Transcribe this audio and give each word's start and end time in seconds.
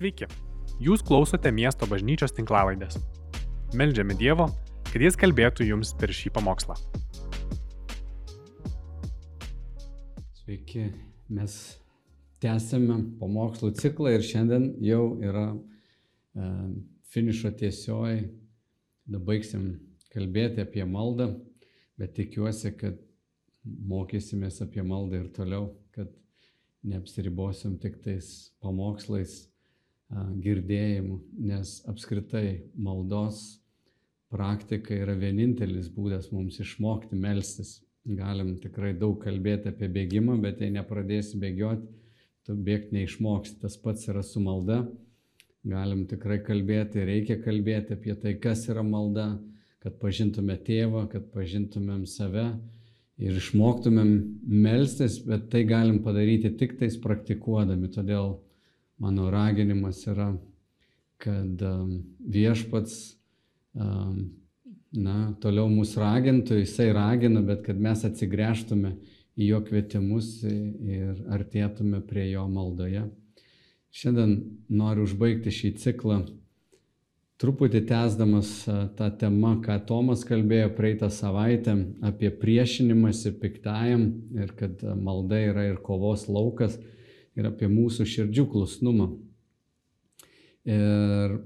Sveiki, 0.00 0.24
jūs 0.80 1.02
klausote 1.04 1.50
miesto 1.52 1.84
bažnyčios 1.84 2.32
tinklavaidės. 2.32 2.94
Meldžiame 3.76 4.14
Dievo, 4.16 4.46
kad 4.88 5.02
Jis 5.04 5.18
kalbėtų 5.20 5.66
jums 5.68 5.90
per 6.00 6.08
šį 6.16 6.30
pamokslą. 6.38 6.72
Sveiki, 10.38 10.86
mes 11.28 11.56
tęsėme 12.40 12.96
pamokslų 13.20 13.74
ciklą 13.76 14.14
ir 14.16 14.24
šiandien 14.24 14.64
jau 14.88 15.02
yra 15.20 15.44
e, 15.52 16.48
finišo 17.12 17.52
tiesioji, 17.60 18.24
dabar 19.04 19.34
baigsim 19.34 19.68
kalbėti 20.16 20.64
apie 20.64 20.88
maldą, 20.88 21.28
bet 22.00 22.16
tikiuosi, 22.16 22.72
kad 22.80 22.96
mokysimės 23.68 24.64
apie 24.64 24.80
maldą 24.80 25.26
ir 25.26 25.30
toliau, 25.36 25.74
kad 25.92 26.08
neapsiribosim 26.88 27.76
tik 27.84 28.00
tais 28.00 28.32
pamokslais, 28.64 29.49
girdėjimu, 30.10 31.20
nes 31.38 31.80
apskritai 31.90 32.62
maldos 32.74 33.60
praktika 34.30 34.94
yra 34.94 35.14
vienintelis 35.18 35.90
būdas 35.94 36.30
mums 36.34 36.58
išmokti 36.62 37.18
melstis. 37.18 37.80
Galim 38.06 38.54
tikrai 38.62 38.94
daug 38.96 39.18
kalbėti 39.22 39.70
apie 39.70 39.90
bėgimą, 39.92 40.38
bet 40.42 40.62
jei 40.62 40.72
nepradėsi 40.72 41.38
bėgioti, 41.38 41.86
tu 42.46 42.56
bėgti 42.56 42.96
neišmoksti. 42.96 43.60
Tas 43.62 43.76
pats 43.78 44.08
yra 44.08 44.22
su 44.26 44.40
malda. 44.42 44.82
Galim 45.68 46.06
tikrai 46.08 46.40
kalbėti, 46.42 47.04
reikia 47.04 47.36
kalbėti 47.44 47.94
apie 47.94 48.16
tai, 48.16 48.34
kas 48.40 48.64
yra 48.72 48.82
malda, 48.86 49.34
kad 49.84 49.98
pažintume 50.00 50.56
tėvą, 50.64 51.04
kad 51.12 51.28
pažintumėm 51.34 52.06
save 52.08 52.46
ir 53.20 53.36
išmoktumėm 53.36 54.14
melstis, 54.48 55.18
bet 55.26 55.50
tai 55.52 55.66
galim 55.68 56.00
padaryti 56.02 56.54
tik 56.56 56.78
tais 56.80 56.96
praktikuodami. 57.00 57.90
Todėl 57.92 58.38
mano 59.00 59.30
raginimas 59.32 60.02
yra, 60.08 60.30
kad 61.20 61.62
um, 61.66 61.94
viešpats 62.20 62.96
um, 63.74 64.28
na, 64.92 65.32
toliau 65.42 65.68
mus 65.70 65.94
ragintų, 66.00 66.60
jisai 66.62 66.90
ragina, 66.96 67.42
bet 67.44 67.64
kad 67.66 67.80
mes 67.80 68.04
atsigręžtume 68.06 68.96
į 69.40 69.52
jo 69.52 69.60
kvietimus 69.64 70.40
ir 70.44 71.24
artėtume 71.32 72.02
prie 72.06 72.30
jo 72.32 72.44
maldoje. 72.50 73.06
Šiandien 73.90 74.36
noriu 74.70 75.06
užbaigti 75.08 75.52
šį 75.54 75.72
ciklą 75.82 76.20
truputį 77.40 77.80
tęsdamas 77.88 78.50
tą 78.98 79.08
temą, 79.20 79.54
ką 79.64 79.78
Tomas 79.88 80.26
kalbėjo 80.28 80.74
praeitą 80.76 81.08
savaitę 81.12 81.74
apie 82.04 82.28
priešinimąsi 82.42 83.32
piktajam 83.40 84.04
ir 84.36 84.52
kad 84.58 84.82
malda 85.00 85.40
yra 85.48 85.64
ir 85.70 85.80
kovos 85.84 86.26
laukas 86.28 86.76
ir 87.40 87.48
apie 87.50 87.68
mūsų 87.70 88.06
širdžių 88.08 88.46
klusnumą. 88.52 89.10
Ir, 90.68 91.38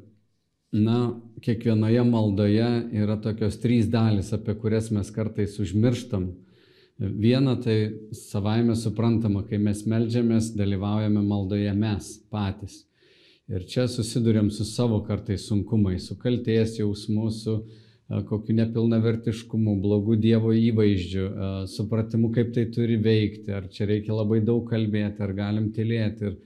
na, 0.75 0.99
kiekvienoje 1.45 2.03
maldoje 2.09 2.71
yra 2.99 3.17
tokios 3.23 3.61
trys 3.63 3.87
dalys, 3.91 4.33
apie 4.35 4.57
kurias 4.59 4.91
mes 4.95 5.11
kartais 5.15 5.55
užmirštam. 5.63 6.33
Viena 6.99 7.57
tai 7.59 7.77
savaime 8.15 8.77
suprantama, 8.79 9.43
kai 9.47 9.59
mes 9.59 9.83
melžiamės, 9.91 10.53
dalyvaujame 10.59 11.23
maldoje 11.27 11.73
mes 11.75 12.11
patys. 12.31 12.85
Ir 13.51 13.67
čia 13.69 13.89
susidurėm 13.91 14.49
su 14.55 14.65
savo 14.65 15.03
kartais 15.05 15.49
sunkumais, 15.51 16.07
su 16.09 16.17
kalties 16.17 16.79
jausmu, 16.79 17.29
su 17.35 17.59
kokiu 18.09 18.55
nepilnavertiškumu, 18.59 19.77
blogu 19.81 20.17
Dievo 20.21 20.53
įvaizdžiu, 20.53 21.29
supratimu, 21.73 22.31
kaip 22.35 22.53
tai 22.57 22.67
turi 22.73 22.99
veikti, 23.01 23.53
ar 23.57 23.69
čia 23.73 23.89
reikia 23.89 24.13
labai 24.17 24.43
daug 24.45 24.67
kalbėti, 24.69 25.23
ar 25.25 25.33
galim 25.37 25.71
tylėti. 25.73 26.29
Ir 26.29 26.37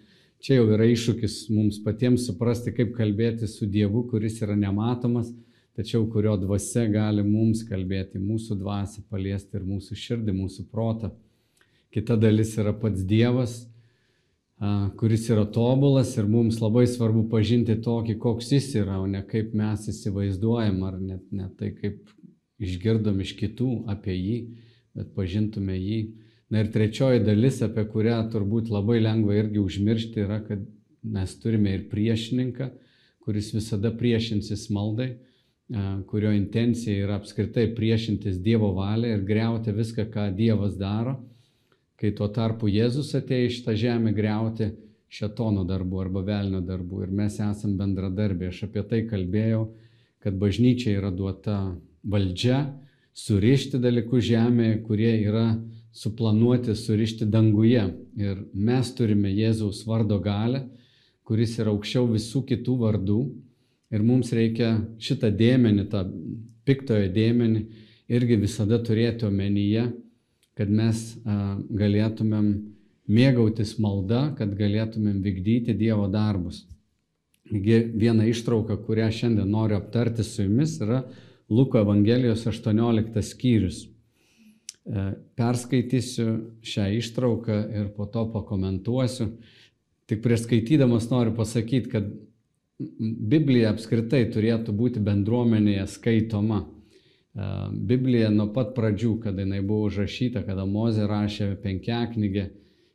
čia 0.45 0.61
jau 0.61 0.69
yra 0.77 0.87
iššūkis 0.87 1.39
mums 1.51 1.81
patiems 1.83 2.29
suprasti, 2.31 2.73
kaip 2.77 2.95
kalbėti 2.97 3.51
su 3.51 3.67
Dievu, 3.67 4.05
kuris 4.11 4.39
yra 4.45 4.55
nematomas, 4.59 5.33
tačiau 5.79 6.07
kurio 6.11 6.37
dvasia 6.39 6.87
gali 6.91 7.25
mums 7.27 7.65
kalbėti, 7.67 8.23
mūsų 8.23 8.59
dvasę 8.63 9.03
paliesti 9.11 9.59
ir 9.59 9.67
mūsų 9.67 9.99
širdį, 9.99 10.37
mūsų 10.39 10.69
protą. 10.71 11.11
Kita 11.95 12.19
dalis 12.21 12.55
yra 12.61 12.75
pats 12.77 13.03
Dievas 13.03 13.65
kuris 14.99 15.29
yra 15.31 15.45
tobulas 15.53 16.17
ir 16.19 16.27
mums 16.27 16.59
labai 16.59 16.87
svarbu 16.91 17.29
pažinti 17.31 17.77
tokį, 17.83 18.17
koks 18.19 18.53
jis 18.57 18.73
yra, 18.81 18.99
o 18.99 19.07
ne 19.07 19.23
kaip 19.27 19.53
mes 19.55 19.87
įsivaizduojam, 19.93 20.81
ar 20.83 20.97
net 20.99 21.29
ne 21.31 21.47
tai, 21.59 21.71
kaip 21.77 22.11
išgirdom 22.59 23.21
iš 23.23 23.37
kitų 23.39 23.85
apie 23.93 24.17
jį, 24.17 24.39
bet 24.99 25.15
pažintume 25.15 25.79
jį. 25.79 26.01
Na 26.51 26.65
ir 26.65 26.73
trečioji 26.75 27.23
dalis, 27.23 27.61
apie 27.63 27.85
kurią 27.87 28.19
turbūt 28.33 28.73
labai 28.73 28.99
lengva 29.05 29.37
irgi 29.37 29.63
užmiršti, 29.63 30.25
yra, 30.27 30.41
kad 30.43 30.65
mes 31.07 31.39
turime 31.39 31.77
ir 31.77 31.87
priešininką, 31.93 32.71
kuris 33.23 33.53
visada 33.55 33.93
priešinsis 33.95 34.67
maldai, 34.75 35.13
kurio 36.09 36.33
intencija 36.33 37.05
yra 37.05 37.19
apskritai 37.21 37.69
priešintis 37.77 38.41
Dievo 38.43 38.73
valiai 38.75 39.19
ir 39.19 39.27
greuti 39.29 39.75
viską, 39.77 40.09
ką 40.11 40.31
Dievas 40.35 40.79
daro 40.81 41.19
kai 41.99 42.13
tuo 42.15 42.29
tarpu 42.31 42.71
Jėzus 42.71 43.11
atėjo 43.19 43.49
į 43.49 43.55
šitą 43.57 43.75
žemę 43.79 44.13
greuti 44.15 44.71
šetono 45.09 45.65
darbų 45.67 46.03
arba 46.05 46.23
velnio 46.27 46.61
darbų 46.65 47.07
ir 47.07 47.15
mes 47.21 47.39
esam 47.43 47.77
bendradarbiai. 47.79 48.53
Aš 48.53 48.67
apie 48.69 48.85
tai 48.87 49.03
kalbėjau, 49.09 49.65
kad 50.23 50.37
bažnyčia 50.39 50.95
yra 50.99 51.11
duota 51.15 51.59
valdžia 52.05 52.67
surišti 53.19 53.81
dalykus 53.83 54.27
žemėje, 54.29 54.83
kurie 54.87 55.15
yra 55.25 55.47
suplanuoti 55.97 56.77
surišti 56.77 57.27
danguje. 57.27 57.83
Ir 58.21 58.45
mes 58.55 58.93
turime 58.95 59.33
Jėzaus 59.33 59.83
vardo 59.89 60.21
galę, 60.23 60.67
kuris 61.27 61.57
yra 61.59 61.73
aukščiau 61.75 62.07
visų 62.13 62.45
kitų 62.53 62.79
vardų. 62.85 63.21
Ir 63.89 64.05
mums 64.05 64.31
reikia 64.37 64.77
šitą 65.01 65.33
dėmenį, 65.33 65.89
tą 65.89 66.05
piktojo 66.69 67.09
dėmenį 67.11 67.65
irgi 68.13 68.37
visada 68.41 68.79
turėti 68.85 69.25
omenyje 69.27 69.89
kad 70.59 70.71
mes 70.71 71.05
galėtumėm 71.25 72.49
mėgautis 73.09 73.77
malda, 73.81 74.33
kad 74.39 74.53
galėtumėm 74.59 75.23
vykdyti 75.25 75.77
Dievo 75.79 76.09
darbus. 76.13 76.65
Viena 77.49 78.27
ištrauka, 78.29 78.77
kurią 78.85 79.09
šiandien 79.15 79.49
noriu 79.49 79.79
aptarti 79.79 80.27
su 80.27 80.45
jumis, 80.45 80.77
yra 80.85 81.05
Luko 81.49 81.81
Evangelijos 81.81 82.45
18 82.47 83.23
skyrius. 83.25 83.87
E, 84.89 85.05
perskaitysiu 85.37 86.29
šią 86.65 86.87
ištrauką 86.99 87.57
ir 87.77 87.89
po 87.97 88.07
to 88.09 88.27
pakomentuosiu. 88.33 89.31
Tik 90.09 90.23
prieš 90.25 90.47
skaitydamas 90.47 91.09
noriu 91.11 91.35
pasakyti, 91.37 91.93
kad 91.93 92.09
Biblija 92.99 93.73
apskritai 93.75 94.23
turėtų 94.33 94.73
būti 94.77 95.01
bendruomenėje 95.05 95.87
skaitoma. 95.93 96.63
Biblija 97.73 98.31
nuo 98.35 98.49
pat 98.55 98.73
pradžių, 98.75 99.13
kada 99.23 99.45
jinai 99.45 99.61
buvo 99.63 99.87
užrašyta, 99.89 100.43
kada 100.47 100.65
Mozė 100.67 101.07
rašė 101.07 101.53
penkiaknygę, 101.63 102.49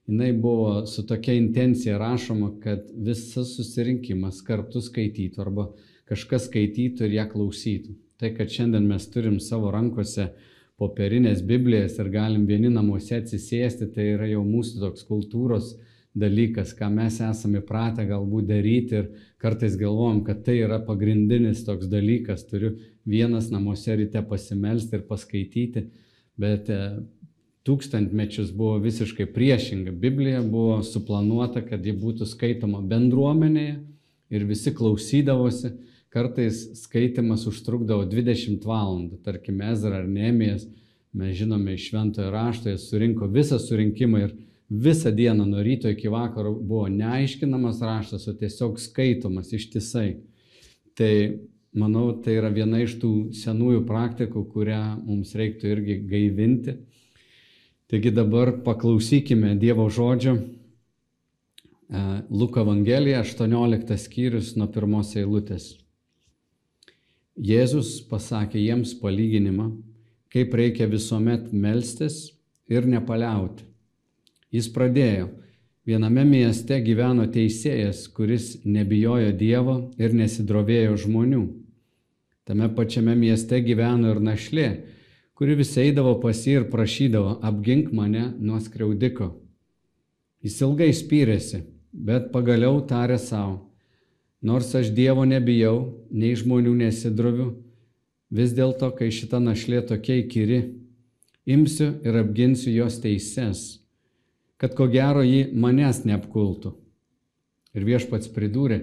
jinai 0.09 0.31
buvo 0.35 0.85
su 0.89 1.05
tokia 1.07 1.37
intencija 1.39 1.97
rašoma, 2.01 2.51
kad 2.63 2.89
visas 3.07 3.53
susirinkimas 3.55 4.41
kartu 4.43 4.81
skaitytų 4.83 5.45
arba 5.45 5.69
kažkas 6.11 6.49
skaitytų 6.49 7.07
ir 7.07 7.15
ją 7.21 7.27
klausytų. 7.31 7.95
Tai, 8.19 8.33
kad 8.35 8.51
šiandien 8.51 8.85
mes 8.87 9.07
turim 9.13 9.39
savo 9.39 9.71
rankose 9.71 10.33
popierinės 10.79 11.41
Biblijas 11.47 11.95
ir 12.01 12.11
galim 12.11 12.43
vieni 12.49 12.71
namuose 12.73 13.21
atsisėsti, 13.21 13.89
tai 13.95 14.13
yra 14.17 14.27
jau 14.27 14.43
mūsų 14.43 14.83
toks 14.83 15.07
kultūros 15.07 15.73
dalykas, 16.19 16.75
ką 16.77 16.89
mes 16.93 17.21
esame 17.25 17.61
įpratę 17.63 18.05
galbūt 18.09 18.49
daryti 18.51 18.99
ir 18.99 19.07
kartais 19.41 19.77
galvojam, 19.79 20.21
kad 20.27 20.43
tai 20.45 20.59
yra 20.61 20.81
pagrindinis 20.83 21.63
toks 21.65 21.87
dalykas, 21.89 22.45
turiu 22.51 22.75
vienas 23.05 23.49
namuose 23.51 23.95
ryte 23.95 24.21
pasimelsti 24.27 24.97
ir 24.97 25.05
paskaityti, 25.07 25.87
bet 26.39 26.69
e, 26.71 26.79
tūkstantmečius 27.67 28.51
buvo 28.55 28.77
visiškai 28.83 29.27
priešinga. 29.33 29.91
Biblija 29.91 30.41
buvo 30.43 30.81
suplanuota, 30.83 31.63
kad 31.65 31.85
ji 31.85 31.95
būtų 31.95 32.27
skaitoma 32.27 32.81
bendruomenėje 32.81 33.79
ir 34.33 34.47
visi 34.49 34.73
klausydavosi. 34.75 35.73
Kartais 36.13 36.59
skaitimas 36.77 37.47
užtrukdavo 37.49 38.05
20 38.05 38.65
valandų, 38.69 39.17
tarkim, 39.25 39.63
Ezra 39.65 40.03
ar 40.03 40.09
Nemijas, 40.09 40.67
mes 41.13 41.33
žinome 41.39 41.73
iš 41.73 41.87
šventojo 41.89 42.29
rašto, 42.33 42.69
jie 42.69 42.77
surinko 42.77 43.29
visą 43.33 43.57
surinkimą 43.61 44.21
ir 44.21 44.35
visą 44.69 45.09
dieną 45.13 45.45
nuo 45.49 45.63
ryto 45.65 45.89
iki 45.89 46.11
vakaro 46.13 46.53
buvo 46.53 46.85
neaiškinamas 46.89 47.81
raštas, 47.81 48.27
o 48.29 48.33
tiesiog 48.37 48.77
skaitomas 48.81 49.53
ištisai. 49.53 50.19
Tai 50.97 51.13
manau, 51.77 52.11
tai 52.23 52.37
yra 52.39 52.49
viena 52.53 52.81
iš 52.83 52.97
tų 53.01 53.11
senųjų 53.37 53.83
praktikų, 53.87 54.45
kurią 54.53 54.81
mums 55.03 55.33
reiktų 55.37 55.71
irgi 55.73 55.99
gaivinti. 56.09 56.75
Taigi 57.91 58.13
dabar 58.13 58.55
paklausykime 58.65 59.55
Dievo 59.61 59.89
žodžio. 59.93 60.37
E, 60.39 62.03
Luko 62.29 62.63
Evangelija 62.63 63.21
18 63.25 63.97
skyrius 64.01 64.55
nuo 64.57 64.69
pirmos 64.73 65.13
eilutės. 65.19 65.73
Jėzus 67.33 67.97
pasakė 68.09 68.61
jiems 68.61 68.93
palyginimą, 69.01 69.71
kaip 70.33 70.53
reikia 70.53 70.85
visuomet 70.89 71.49
melstis 71.53 72.27
ir 72.69 72.85
nepaliauti 72.89 73.65
Jis 74.53 74.67
pradėjo, 74.69 75.31
Viename 75.83 76.23
mieste 76.23 76.77
gyveno 76.79 77.25
teisėjas, 77.27 78.05
kuris 78.15 78.53
nebijojo 78.63 79.33
Dievo 79.35 79.73
ir 79.99 80.13
nesidrovėjo 80.15 80.93
žmonių. 81.01 81.41
Tame 82.43 82.67
pačiame 82.75 83.15
mieste 83.15 83.59
gyveno 83.63 84.11
ir 84.11 84.19
našlė, 84.23 84.67
kuri 85.33 85.55
vis 85.59 85.71
eidavo 85.79 86.17
pas 86.21 86.41
jį 86.45 86.57
ir 86.59 86.65
prašydavo, 86.71 87.37
apgink 87.41 87.91
mane 87.95 88.29
nuo 88.39 88.59
skriaudiko. 88.63 89.29
Jis 90.43 90.59
ilgai 90.65 90.89
spyrėsi, 90.93 91.61
bet 91.93 92.31
pagaliau 92.33 92.81
tarė 92.87 93.19
savo, 93.21 93.69
nors 94.43 94.73
aš 94.75 94.91
Dievo 94.95 95.23
nebijau, 95.23 95.77
nei 96.11 96.35
žmonių 96.35 96.73
nesidroviu, 96.81 97.53
vis 98.33 98.51
dėlto, 98.57 98.91
kai 98.97 99.07
šita 99.07 99.39
našlė 99.39 99.85
tokia 99.87 100.19
įkyri, 100.25 100.59
imsiu 101.47 101.93
ir 102.03 102.19
apginsiu 102.19 102.75
jos 102.75 102.99
teises 102.99 103.63
kad 104.63 104.75
ko 104.79 104.85
gero 104.87 105.19
ji 105.27 105.49
manęs 105.59 106.05
neapkultų. 106.07 106.69
Ir 107.75 107.83
viešpats 107.83 108.29
pridūrė, 108.31 108.77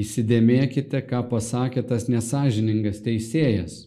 įsidėmėkite, 0.00 1.02
ką 1.06 1.22
pasakė 1.30 1.84
tas 1.86 2.08
nesažiningas 2.08 3.00
teisėjas. 3.04 3.86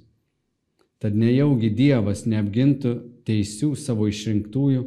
Tad 1.04 1.18
nejaugi 1.20 1.70
Dievas 1.76 2.24
neapgintų 2.30 2.94
teisių 3.28 3.74
savo 3.80 4.08
išrinktųjų, 4.08 4.86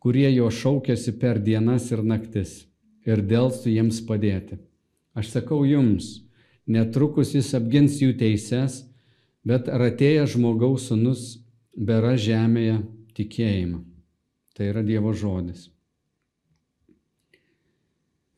kurie 0.00 0.28
jo 0.32 0.48
šaukėsi 0.48 1.18
per 1.20 1.40
dienas 1.44 1.90
ir 1.92 2.02
naktis 2.06 2.62
ir 3.08 3.22
dėlstų 3.24 3.74
jiems 3.74 4.00
padėti. 4.08 4.58
Aš 5.16 5.32
sakau 5.34 5.64
jums, 5.68 6.22
netrukus 6.66 7.34
jis 7.34 7.52
apgins 7.58 7.98
jų 8.00 8.14
teises, 8.20 8.84
bet 9.44 9.68
ar 9.68 9.88
atėjęs 9.88 10.36
žmogaus 10.36 10.88
sunus 10.90 11.40
bėra 11.76 12.14
žemėje 12.20 12.80
tikėjimą. 13.16 13.82
Tai 14.54 14.68
yra 14.72 14.84
Dievo 14.84 15.12
žodis. 15.16 15.68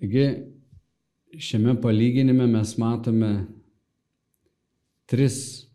Taigi 0.02 0.26
šiame 1.38 1.81
palyginime 1.81 2.46
mes 2.46 2.76
matome 2.79 3.46
tris 5.06 5.67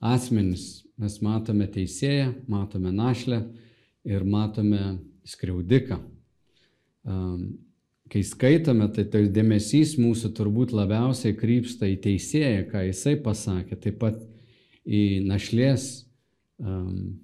asmenis. 0.00 0.84
Mes 0.98 1.20
matome 1.22 1.68
teisėją, 1.70 2.32
matome 2.50 2.90
našlę 2.90 3.44
ir 4.08 4.24
matome 4.26 4.96
skriaudiką. 5.28 6.00
Kai 8.08 8.22
skaitome, 8.24 8.88
tai 8.96 9.04
tai 9.12 9.20
dėmesys 9.30 9.94
mūsų 10.00 10.32
turbūt 10.34 10.72
labiausiai 10.74 11.36
krypsta 11.38 11.86
į 11.86 12.00
teisėją, 12.02 12.64
ką 12.72 12.82
jisai 12.88 13.14
pasakė, 13.22 13.78
taip 13.78 14.00
pat 14.00 14.24
į 14.88 15.20
našlės 15.28 15.86
um, 16.58 17.20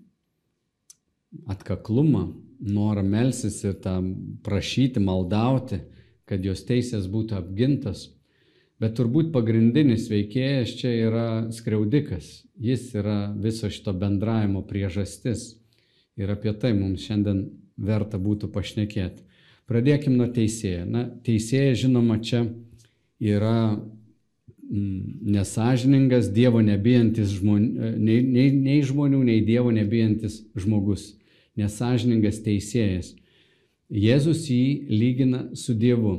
atkaklumą, 1.51 2.29
norą 2.61 3.03
melsis 3.03 3.59
ir 3.65 3.75
tą 3.83 3.97
prašyti, 4.45 5.03
maldauti 5.03 5.81
kad 6.29 6.45
jos 6.45 6.65
teisės 6.69 7.09
būtų 7.11 7.39
apgintas. 7.39 8.09
Bet 8.83 8.97
turbūt 8.99 9.31
pagrindinis 9.33 10.09
veikėjas 10.11 10.73
čia 10.81 10.91
yra 11.07 11.27
skriaudikas. 11.55 12.43
Jis 12.59 12.89
yra 12.99 13.19
viso 13.39 13.71
šito 13.71 13.95
bendravimo 13.97 14.65
priežastis. 14.67 15.55
Ir 16.19 16.31
apie 16.35 16.53
tai 16.59 16.73
mums 16.77 17.05
šiandien 17.07 17.47
verta 17.77 18.19
būtų 18.19 18.51
pašnekėti. 18.55 19.23
Pradėkim 19.71 20.19
nuo 20.19 20.29
teisėjo. 20.29 20.85
Na, 20.85 21.07
teisėjas, 21.25 21.81
žinoma, 21.87 22.19
čia 22.21 22.45
yra 23.23 23.73
mm, 23.73 25.25
nesažiningas, 25.35 26.29
Dievo 26.35 26.61
nebijantis 26.65 27.33
žmonių, 27.39 27.95
nei, 27.97 28.21
nei, 28.23 28.51
nei 28.53 28.83
žmonių, 28.85 29.23
nei 29.25 29.41
Dievo 29.47 29.73
nebijantis 29.75 30.43
žmogus. 30.59 31.15
Nesažiningas 31.57 32.43
teisėjas. 32.45 33.15
Jėzus 33.93 34.47
jį 34.49 34.87
lygina 34.89 35.49
su 35.57 35.75
Dievu. 35.77 36.17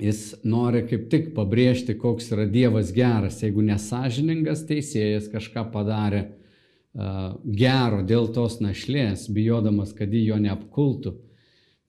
Jis 0.00 0.40
nori 0.46 0.84
kaip 0.88 1.08
tik 1.12 1.32
pabrėžti, 1.36 1.96
koks 1.98 2.30
yra 2.34 2.46
Dievas 2.50 2.92
geras. 2.94 3.40
Jeigu 3.42 3.62
nesažiningas 3.66 4.64
teisėjas 4.68 5.28
kažką 5.30 5.66
padarė 5.74 6.22
uh, 6.24 7.36
gero 7.44 8.02
dėl 8.06 8.30
tos 8.34 8.60
našlės, 8.62 9.28
bijodamas, 9.30 9.92
kad 9.94 10.12
jį 10.12 10.24
jo 10.30 10.40
neapkultų, 10.46 11.14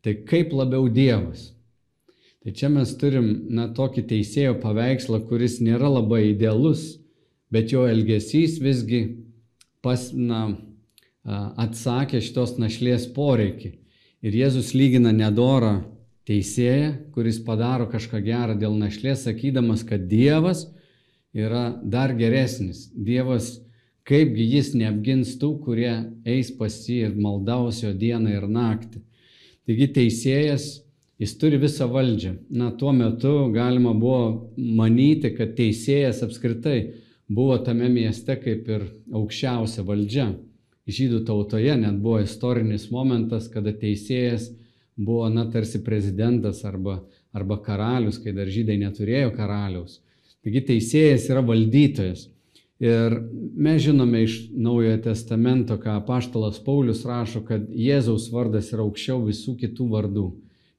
tai 0.01 0.15
kaip 0.27 0.53
labiau 0.53 0.89
Dievas. 0.89 1.51
Tai 2.41 2.53
čia 2.57 2.71
mes 2.73 2.89
turim 2.97 3.27
na, 3.53 3.67
tokį 3.69 4.05
teisėjo 4.09 4.55
paveikslą, 4.61 5.21
kuris 5.29 5.59
nėra 5.61 5.91
labai 5.93 6.31
idealus, 6.31 6.97
bet 7.53 7.69
jo 7.69 7.85
elgesys 7.85 8.57
visgi 8.61 9.03
pas, 9.85 10.09
na, 10.13 10.57
atsakė 11.21 12.21
šitos 12.21 12.57
našlės 12.57 13.05
poreikį. 13.13 13.75
Ir 14.21 14.35
Jėzus 14.37 14.75
lygina 14.77 15.09
nedorą 15.09 15.79
teisėją, 16.29 16.91
kuris 17.15 17.39
padaro 17.41 17.87
kažką 17.89 18.19
gerą 18.21 18.53
dėl 18.61 18.75
našlės, 18.77 19.23
sakydamas, 19.25 19.81
kad 19.81 20.03
Dievas 20.11 20.67
yra 21.33 21.71
dar 21.81 22.13
geresnis. 22.19 22.83
Dievas, 22.93 23.55
kaipgi 24.05 24.45
jis 24.51 24.75
neapgins 24.77 25.33
tų, 25.41 25.55
kurie 25.65 25.93
eis 26.21 26.51
pas 26.53 26.75
jį 26.85 26.99
ir 27.07 27.17
maldaus 27.17 27.81
jo 27.81 27.95
dieną 27.97 28.35
ir 28.35 28.45
naktį. 28.45 29.01
Taigi 29.65 29.89
teisėjas, 29.97 30.69
jis 31.21 31.35
turi 31.41 31.57
visą 31.61 31.89
valdžią. 31.89 32.35
Na, 32.53 32.69
tuo 32.77 32.93
metu 32.93 33.49
galima 33.55 33.95
buvo 33.97 34.53
manyti, 34.57 35.33
kad 35.33 35.57
teisėjas 35.57 36.21
apskritai 36.27 36.77
buvo 37.25 37.57
tame 37.65 37.89
mieste 37.89 38.37
kaip 38.37 38.69
ir 38.69 38.85
aukščiausia 39.17 39.81
valdžia 39.87 40.29
žydų 40.89 41.23
tautoje 41.27 41.75
net 41.77 41.99
buvo 42.01 42.21
istorinis 42.23 42.89
momentas, 42.93 43.49
kada 43.51 43.73
teisėjas 43.73 44.49
buvo, 44.97 45.27
na, 45.29 45.45
tarsi 45.51 45.81
prezidentas 45.83 46.63
arba, 46.65 47.01
arba 47.33 47.57
karalius, 47.61 48.19
kai 48.21 48.33
dar 48.35 48.49
žydai 48.49 48.77
neturėjo 48.81 49.33
karaliaus. 49.35 49.99
Taigi 50.41 50.63
teisėjas 50.71 51.27
yra 51.29 51.43
valdytojas. 51.45 52.27
Ir 52.81 53.13
mes 53.61 53.81
žinome 53.83 54.23
iš 54.25 54.35
Naujojo 54.57 54.97
Testamento, 55.05 55.75
ką 55.77 55.99
Paštalas 56.07 56.57
Paulius 56.65 57.03
rašo, 57.05 57.43
kad 57.45 57.67
Jėzaus 57.69 58.31
vardas 58.33 58.71
yra 58.73 58.81
aukščiau 58.87 59.19
visų 59.27 59.53
kitų 59.59 59.85
vardų. 59.91 60.23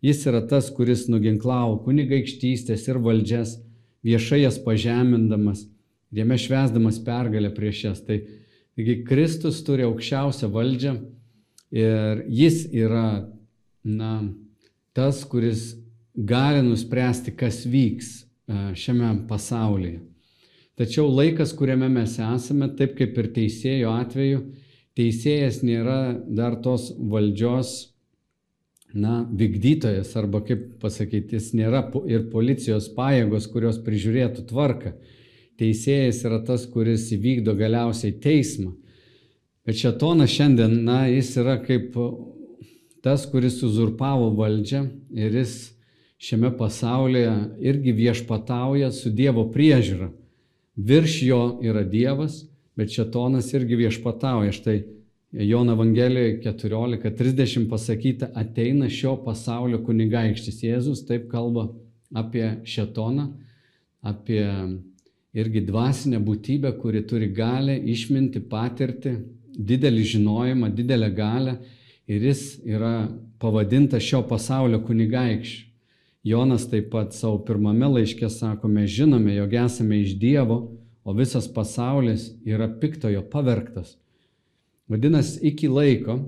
Jis 0.03 0.25
yra 0.27 0.41
tas, 0.51 0.67
kuris 0.75 1.07
nuginklavo 1.07 1.77
kunigaikštystės 1.85 2.89
ir 2.91 2.99
valdžias, 3.05 3.61
viešai 4.03 4.41
jas 4.43 4.59
pažemindamas, 4.65 5.69
jame 6.11 6.35
švesdamas 6.43 6.99
pergalę 7.07 7.53
prieš 7.55 7.85
jas. 7.85 8.03
Tai 8.03 8.19
Taigi 8.77 9.03
Kristus 9.05 9.61
turi 9.67 9.85
aukščiausią 9.85 10.49
valdžią 10.53 10.95
ir 11.77 12.23
jis 12.33 12.65
yra 12.73 13.29
na, 13.85 14.13
tas, 14.97 15.25
kuris 15.29 15.75
gali 16.17 16.63
nuspręsti, 16.65 17.35
kas 17.37 17.63
vyks 17.69 18.09
e, 18.23 18.73
šiame 18.79 19.13
pasaulyje. 19.29 20.01
Tačiau 20.81 21.11
laikas, 21.13 21.53
kuriame 21.57 21.91
mes 21.93 22.17
esame, 22.17 22.71
taip 22.79 22.97
kaip 22.97 23.17
ir 23.21 23.29
teisėjo 23.37 23.93
atveju, 23.93 24.43
teisėjas 24.97 25.61
nėra 25.65 25.99
dar 26.25 26.57
tos 26.65 26.91
valdžios, 26.97 27.75
na, 28.93 29.23
vykdytojas, 29.25 30.15
arba 30.21 30.43
kaip 30.49 30.65
pasakyti, 30.81 31.37
jis 31.37 31.53
nėra 31.57 31.85
ir 32.13 32.29
policijos 32.33 32.89
pajėgos, 32.97 33.49
kurios 33.53 33.79
prižiūrėtų 33.85 34.49
tvarką 34.49 34.97
teisėjas 35.63 36.25
yra 36.27 36.43
tas, 36.45 36.67
kuris 36.67 37.09
įvykdo 37.15 37.55
galiausiai 37.57 38.19
teismą. 38.21 38.75
Bet 39.63 39.79
šetonas 39.79 40.33
šiandien, 40.35 40.81
na, 40.83 41.05
jis 41.07 41.37
yra 41.39 41.61
kaip 41.63 41.95
tas, 43.03 43.27
kuris 43.31 43.61
uzurpavo 43.63 44.33
valdžią 44.39 44.83
ir 45.15 45.37
jis 45.39 45.55
šiame 46.23 46.53
pasaulyje 46.59 47.35
irgi 47.63 47.95
viešpatauja 47.99 48.91
su 48.95 49.11
Dievo 49.11 49.49
priežiūra. 49.55 50.11
Virš 50.77 51.17
jo 51.27 51.43
yra 51.63 51.83
Dievas, 51.87 52.43
bet 52.79 52.95
šetonas 52.95 53.51
irgi 53.55 53.79
viešpatauja. 53.85 54.55
Štai 54.55 54.79
Jono 55.33 55.73
Evangelijoje 55.73 56.41
14.30 56.45 57.69
pasakyta, 57.71 58.31
ateina 58.35 58.89
šio 58.91 59.17
pasaulio 59.25 59.83
kunigaikštis. 59.85 60.63
Jėzus 60.63 61.07
taip 61.09 61.29
kalba 61.33 61.71
apie 62.15 62.59
šetoną, 62.69 63.31
apie 64.03 64.45
irgi 65.33 65.65
dvasinė 65.67 66.21
būtybė, 66.23 66.75
kuri 66.81 67.03
turi 67.09 67.31
galę, 67.33 67.77
išminti, 67.77 68.41
patirti, 68.41 69.17
didelį 69.53 70.05
žinojimą, 70.15 70.73
didelę 70.77 71.11
galę 71.17 71.59
ir 72.09 72.25
jis 72.29 72.61
yra 72.65 73.09
pavadintas 73.41 74.05
šio 74.05 74.23
pasaulio 74.29 74.83
kunigaikščiu. 74.87 75.69
Jonas 76.23 76.69
taip 76.71 76.93
pat 76.93 77.17
savo 77.19 77.41
pirmame 77.43 77.89
laiške 77.97 78.29
sako, 78.31 78.69
mes 78.71 78.91
žinome, 78.95 79.35
jog 79.35 79.55
esame 79.59 79.99
iš 80.05 80.13
Dievo, 80.21 80.59
o 81.03 81.15
visas 81.19 81.49
pasaulis 81.51 82.29
yra 82.47 82.69
piktojo 82.81 83.25
pavergtas. 83.31 83.97
Vadinasi, 84.87 85.41
iki 85.51 85.67
laiko 85.67 86.21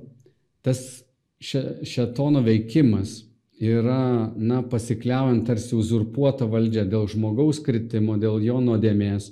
tas 0.67 1.05
šetono 1.39 2.43
veikimas 2.43 3.21
yra, 3.61 4.33
na, 4.37 4.63
pasikliaujant 4.63 5.47
tarsi 5.47 5.75
uzurpuota 5.77 6.47
valdžia 6.51 6.85
dėl 6.89 7.07
žmogaus 7.11 7.61
kritimo, 7.65 8.17
dėl 8.19 8.43
jo 8.43 8.61
nuodėmės, 8.61 9.31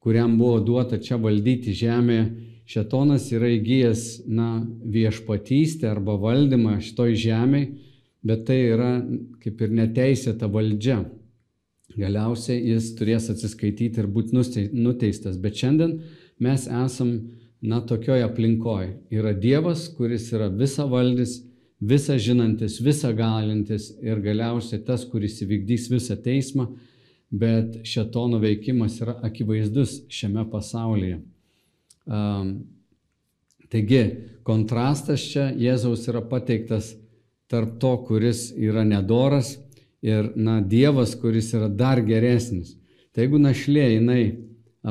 kuriam 0.00 0.36
buvo 0.38 0.60
duota 0.64 0.98
čia 1.02 1.18
valdyti 1.20 1.74
žemėje, 1.76 2.26
šetonas 2.66 3.28
yra 3.34 3.50
įgyjęs, 3.56 4.04
na, 4.26 4.64
viešpatystę 4.64 5.90
arba 5.90 6.16
valdymą 6.20 6.78
šitoj 6.82 7.14
žemėje, 7.22 7.70
bet 8.26 8.46
tai 8.48 8.58
yra 8.72 8.90
kaip 9.42 9.60
ir 9.62 9.74
neteisėta 9.80 10.48
valdžia. 10.50 11.04
Galiausiai 11.96 12.58
jis 12.72 12.90
turės 12.98 13.30
atsiskaityti 13.32 14.02
ir 14.02 14.08
būti 14.10 14.36
nuteistas. 14.74 15.38
Bet 15.40 15.56
šiandien 15.56 16.00
mes 16.42 16.66
esam, 16.66 17.12
na, 17.62 17.80
tokioje 17.80 18.26
aplinkoje. 18.26 18.90
Yra 19.14 19.32
Dievas, 19.32 19.86
kuris 19.96 20.28
yra 20.34 20.50
visa 20.52 20.84
valdys, 20.90 21.38
visa 21.86 22.18
žinantis, 22.18 22.80
visa 22.82 23.12
galintis 23.12 23.90
ir 24.02 24.20
galiausiai 24.24 24.82
tas, 24.84 25.04
kuris 25.08 25.40
įvykdys 25.44 25.88
visą 25.92 26.16
teismą, 26.22 26.68
bet 27.30 27.80
šetono 27.86 28.40
veikimas 28.42 29.00
yra 29.02 29.16
akivaizdus 29.26 30.00
šiame 30.12 30.46
pasaulyje. 30.50 31.20
Um, 32.06 32.52
taigi, 33.70 34.02
kontrastas 34.46 35.24
čia 35.32 35.48
Jėzaus 35.58 36.06
yra 36.10 36.22
pateiktas 36.26 36.94
tarp 37.50 37.78
to, 37.82 37.92
kuris 38.06 38.50
yra 38.54 38.84
nedoras 38.86 39.56
ir, 40.02 40.32
na, 40.38 40.60
Dievas, 40.60 41.14
kuris 41.18 41.52
yra 41.54 41.68
dar 41.68 42.02
geresnis. 42.06 42.76
Tai 43.14 43.24
jeigu 43.24 43.40
našlė 43.42 43.86
jinai 43.96 44.22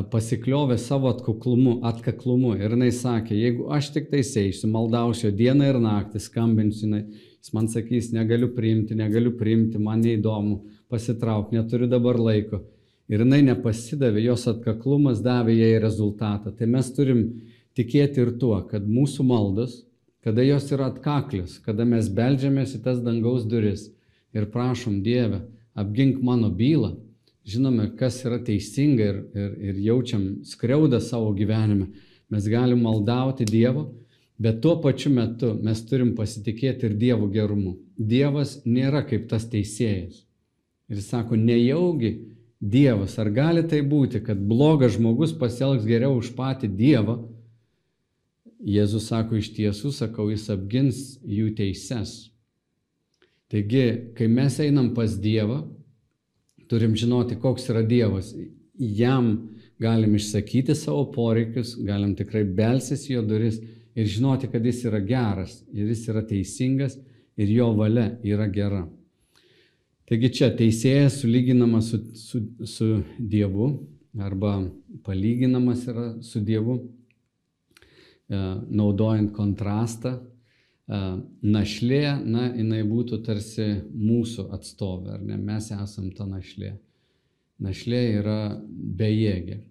pasikliovė 0.03 0.75
savo 0.81 1.07
atkaklumu, 1.13 1.77
atkaklumu 1.87 2.55
ir 2.57 2.73
jinai 2.75 2.91
sakė, 2.91 3.35
jeigu 3.37 3.69
aš 3.71 3.93
tik 3.95 4.09
tai 4.11 4.23
eisiu, 4.25 4.67
maldausiu 4.71 5.31
dieną 5.31 5.69
ir 5.71 5.79
naktį, 5.79 6.19
skambinsiu, 6.19 6.87
jinai, 6.87 7.01
jis 7.39 7.53
man 7.55 7.69
sakys, 7.71 8.11
negaliu 8.11 8.49
priimti, 8.55 8.97
negaliu 8.97 9.31
priimti, 9.39 9.79
man 9.79 10.03
neįdomu, 10.03 10.63
pasitrauk, 10.91 11.53
neturiu 11.55 11.87
dabar 11.87 12.19
laiko. 12.19 12.65
Ir 13.07 13.21
jinai 13.21 13.43
nepasidavė, 13.45 14.23
jos 14.25 14.47
atkaklumas 14.49 15.21
davė 15.23 15.55
jai 15.59 15.75
rezultatą. 15.79 16.51
Tai 16.51 16.67
mes 16.73 16.89
turim 16.91 17.25
tikėti 17.77 18.23
ir 18.23 18.33
tuo, 18.41 18.57
kad 18.67 18.87
mūsų 18.89 19.23
maldos, 19.29 19.83
kada 20.25 20.43
jos 20.43 20.71
yra 20.73 20.89
atkaklios, 20.89 21.59
kada 21.61 21.85
mes 21.85 22.09
beldžiamės 22.09 22.73
į 22.75 22.81
tas 22.83 22.99
dangaus 23.05 23.45
duris 23.45 23.91
ir 24.35 24.49
prašom 24.51 25.03
Dievę, 25.05 25.43
apgink 25.77 26.17
mano 26.25 26.49
bylą, 26.49 26.95
žinome, 27.45 27.91
kas 27.97 28.23
yra 28.25 28.39
teisinga 28.43 29.05
ir, 29.11 29.21
ir, 29.37 29.53
ir 29.69 29.81
jaučiam 29.85 30.25
skriaudą 30.45 30.99
savo 31.01 31.31
gyvenime, 31.37 31.91
mes 32.29 32.47
galim 32.49 32.81
maldauti 32.81 33.45
Dievo, 33.45 33.91
bet 34.41 34.61
tuo 34.63 34.79
pačiu 34.81 35.11
metu 35.13 35.53
mes 35.63 35.83
turim 35.87 36.15
pasitikėti 36.17 36.89
ir 36.89 36.95
Dievo 36.99 37.29
gerumu. 37.31 37.77
Dievas 37.95 38.57
nėra 38.65 39.05
kaip 39.07 39.29
tas 39.29 39.45
teisėjas. 39.51 40.23
Ir 40.89 40.99
jis 40.99 41.11
sako, 41.13 41.37
nejaugi 41.37 42.15
Dievas, 42.61 43.17
ar 43.21 43.29
gali 43.29 43.61
tai 43.69 43.81
būti, 43.85 44.23
kad 44.25 44.41
blogas 44.41 44.95
žmogus 44.97 45.35
pasielgs 45.37 45.85
geriau 45.85 46.17
už 46.17 46.33
patį 46.37 46.71
Dievą? 46.73 47.19
Jėzus 48.65 49.11
sako, 49.11 49.37
iš 49.37 49.51
tiesų, 49.53 49.91
sakau, 49.93 50.31
jis 50.33 50.47
apgins 50.49 51.01
jų 51.21 51.51
teises. 51.57 52.31
Taigi, 53.51 54.15
kai 54.17 54.25
mes 54.31 54.57
einam 54.63 54.93
pas 54.97 55.13
Dievą, 55.21 55.59
turim 56.69 56.95
žinoti, 56.95 57.37
koks 57.41 57.69
yra 57.69 57.83
Dievas. 57.85 58.33
Jam 58.75 59.49
galim 59.79 60.15
išsakyti 60.15 60.75
savo 60.75 61.05
poreikius, 61.11 61.75
galim 61.83 62.15
tikrai 62.15 62.43
belsis 62.43 63.09
jo 63.09 63.21
duris 63.23 63.59
ir 63.95 64.07
žinoti, 64.07 64.49
kad 64.51 64.65
jis 64.65 64.83
yra 64.89 64.99
geras 64.99 65.61
ir 65.73 65.87
jis 65.91 66.07
yra 66.11 66.23
teisingas 66.27 66.97
ir 67.37 67.51
jo 67.51 67.71
valia 67.75 68.11
yra 68.23 68.47
gera. 68.51 68.85
Taigi 70.05 70.29
čia 70.37 70.51
teisėjas 70.53 71.21
sulyginamas 71.23 71.89
su, 71.89 71.99
su, 72.15 72.41
su 72.69 72.89
Dievu 73.17 73.71
arba 74.21 74.59
palyginamas 75.03 75.87
yra 75.89 76.05
su 76.23 76.39
Dievu, 76.45 76.77
e, 78.29 78.37
naudojant 78.69 79.33
kontrastą 79.33 80.19
našlė, 80.87 82.03
na, 82.25 82.49
jinai 82.53 82.83
būtų 82.85 83.21
tarsi 83.25 83.81
mūsų 83.89 84.49
atstovė, 84.53 85.15
ar 85.17 85.23
ne, 85.25 85.37
mes 85.37 85.71
esam 85.73 86.11
ta 86.13 86.27
našlė. 86.29 86.75
Našlė 87.59 88.01
yra 88.19 88.39
bejėgė. 88.69 89.61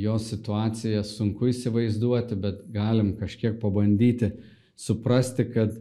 Jos 0.00 0.30
situaciją 0.32 1.02
sunku 1.04 1.50
įsivaizduoti, 1.52 2.38
bet 2.40 2.64
galim 2.72 3.12
kažkiek 3.18 3.60
pabandyti 3.60 4.32
suprasti, 4.76 5.44
kad 5.52 5.76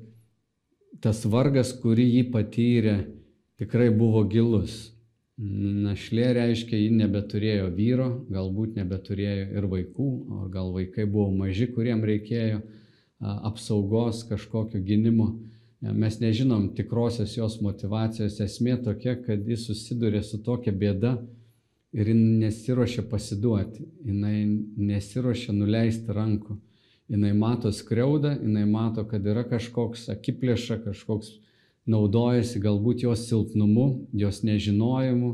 tas 1.01 1.23
vargas, 1.25 1.71
kurį 1.79 2.05
jį 2.17 2.23
patyrė, 2.33 2.97
tikrai 3.57 3.89
buvo 3.95 4.25
gilus. 4.27 4.91
Našlė 5.39 6.29
reiškia, 6.35 6.77
ji 6.77 6.91
nebeturėjo 6.95 7.71
vyro, 7.75 8.09
galbūt 8.31 8.77
nebeturėjo 8.79 9.47
ir 9.57 9.67
vaikų, 9.71 10.09
o 10.31 10.45
gal 10.51 10.71
vaikai 10.75 11.07
buvo 11.07 11.31
maži, 11.35 11.67
kuriem 11.71 12.03
reikėjo 12.07 12.61
apsaugos, 13.19 14.23
kažkokio 14.29 14.81
gynimo. 14.81 15.35
Mes 15.81 16.19
nežinom 16.19 16.71
tikrosios 16.75 17.35
jos 17.37 17.59
motivacijos. 17.61 18.39
Esmė 18.41 18.77
tokia, 18.83 19.15
kad 19.21 19.47
jis 19.47 19.67
susiduria 19.69 20.23
su 20.23 20.41
tokia 20.43 20.73
bėda 20.73 21.17
ir 21.95 22.09
jis 22.09 22.21
nesiuošia 22.41 23.05
pasiduoti, 23.09 23.85
jinai 24.03 24.45
nesiuošia 24.77 25.53
nuleisti 25.55 26.15
rankų. 26.15 26.57
Jinai 27.11 27.35
mato 27.37 27.69
skriaudą, 27.69 28.31
jinai 28.41 28.65
mato, 28.65 29.03
kad 29.05 29.25
yra 29.29 29.43
kažkoks 29.45 30.07
akiplėša, 30.09 30.79
kažkoks 30.87 31.35
naudojasi 31.85 32.59
galbūt 32.63 33.03
jos 33.05 33.27
silpnumu, 33.29 34.07
jos 34.17 34.41
nežinojimu, 34.41 35.29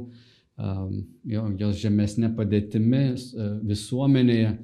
jos 1.32 1.80
žemesnė 1.80 2.34
padėtimi 2.36 3.06
visuomenėje 3.70 4.58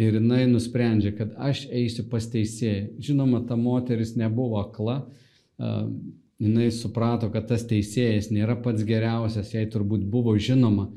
Ir 0.00 0.16
jinai 0.18 0.48
nusprendžia, 0.50 1.12
kad 1.14 1.36
aš 1.38 1.68
eisiu 1.70 2.08
pas 2.10 2.24
teisėją. 2.26 2.96
Žinoma, 2.98 3.44
ta 3.46 3.54
moteris 3.54 4.16
nebuvo 4.18 4.58
akla, 4.58 5.04
jinai 6.42 6.70
suprato, 6.74 7.28
kad 7.30 7.46
tas 7.46 7.62
teisėjas 7.70 8.32
nėra 8.34 8.56
pats 8.62 8.82
geriausias, 8.86 9.52
jai 9.54 9.68
turbūt 9.70 10.02
buvo 10.10 10.34
žinoma 10.34 10.88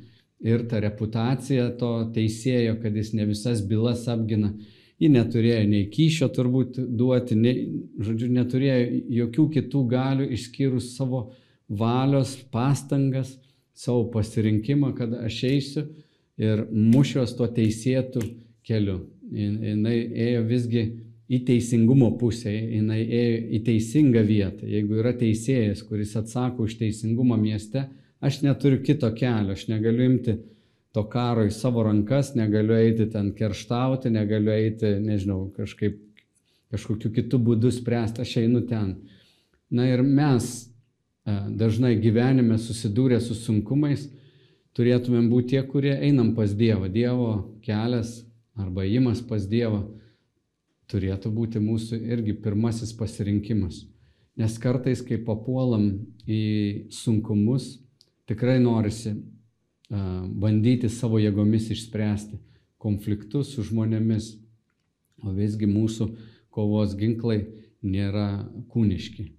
ir 0.41 0.65
ta 0.69 0.81
reputacija 0.81 1.69
to 1.77 1.91
teisėjo, 2.13 2.77
kad 2.81 2.95
jis 2.95 3.13
ne 3.17 3.25
visas 3.29 3.61
bylas 3.65 4.07
apgina. 4.09 4.53
Ji 4.97 5.11
neturėjo 5.13 5.65
nei 5.69 5.85
kyšio 5.93 6.29
turbūt 6.33 6.79
duoti, 6.97 7.37
nei, 7.37 7.67
žodžiu, 8.01 8.31
neturėjo 8.33 9.01
jokių 9.19 9.45
kitų 9.57 9.83
galių 9.91 10.29
išskyrus 10.33 10.95
savo 10.97 11.27
valios, 11.69 12.33
pastangas, 12.49 13.35
savo 13.77 14.07
pasirinkimą, 14.13 14.95
kad 14.97 15.13
aš 15.21 15.43
eisiu 15.51 15.85
ir 16.41 16.65
mušios 16.73 17.35
tuo 17.37 17.45
teisėtu 17.45 18.23
keliu. 18.67 18.99
Jinai 19.31 19.97
ėjo 20.27 20.43
visgi 20.47 20.83
į 21.27 21.41
teisingumo 21.47 22.13
pusę, 22.19 22.51
jinai 22.51 23.01
ėjo 23.03 23.39
į 23.57 23.61
teisingą 23.67 24.23
vietą. 24.27 24.67
Jeigu 24.67 25.01
yra 25.01 25.13
teisėjas, 25.17 25.83
kuris 25.87 26.15
atsako 26.19 26.67
už 26.67 26.77
teisingumą 26.81 27.39
mieste, 27.39 27.87
aš 28.23 28.41
neturiu 28.45 28.79
kito 28.83 29.09
kelio, 29.15 29.55
aš 29.57 29.67
negaliu 29.71 30.07
imti 30.07 30.37
to 30.95 31.03
karo 31.11 31.43
į 31.45 31.51
savo 31.53 31.83
rankas, 31.85 32.33
negaliu 32.39 32.77
eiti 32.77 33.09
ten 33.11 33.33
kerštauti, 33.37 34.11
negaliu 34.13 34.53
eiti, 34.55 34.95
nežinau, 35.03 35.49
kažkaip 35.55 35.99
kažkokiu 36.73 37.11
kitų 37.15 37.39
būdų 37.43 37.71
spręsti, 37.71 38.23
aš 38.23 38.37
einu 38.43 38.63
ten. 38.67 38.95
Na 39.71 39.87
ir 39.87 40.03
mes 40.03 40.47
e, 40.63 41.35
dažnai 41.59 41.95
gyvenime 41.99 42.57
susidūrę 42.59 43.19
su 43.23 43.35
sunkumais, 43.37 44.07
turėtumėm 44.77 45.29
būti 45.31 45.55
tie, 45.55 45.63
kurie 45.67 45.95
einam 45.95 46.33
pas 46.35 46.53
Dievą. 46.55 46.89
Dievo 46.91 47.29
kelias 47.65 48.26
arba 48.57 48.85
įimas 48.87 49.21
pas 49.25 49.45
Dievą 49.47 49.85
turėtų 50.91 51.31
būti 51.33 51.61
mūsų 51.61 51.99
irgi 52.07 52.35
pirmasis 52.41 52.93
pasirinkimas. 52.97 53.83
Nes 54.37 54.57
kartais, 54.61 55.01
kai 55.01 55.17
papuolam 55.17 55.89
į 56.29 56.87
sunkumus, 56.93 57.79
tikrai 58.29 58.59
norisi 58.61 59.15
bandyti 59.89 60.89
savo 60.91 61.19
jėgomis 61.21 61.71
išspręsti 61.73 62.37
konfliktus 62.77 63.55
su 63.55 63.65
žmonėmis, 63.65 64.35
o 65.25 65.33
visgi 65.33 65.65
mūsų 65.65 66.11
kovos 66.53 66.93
ginklai 66.99 67.39
nėra 67.81 68.45
kūniški. 68.69 69.31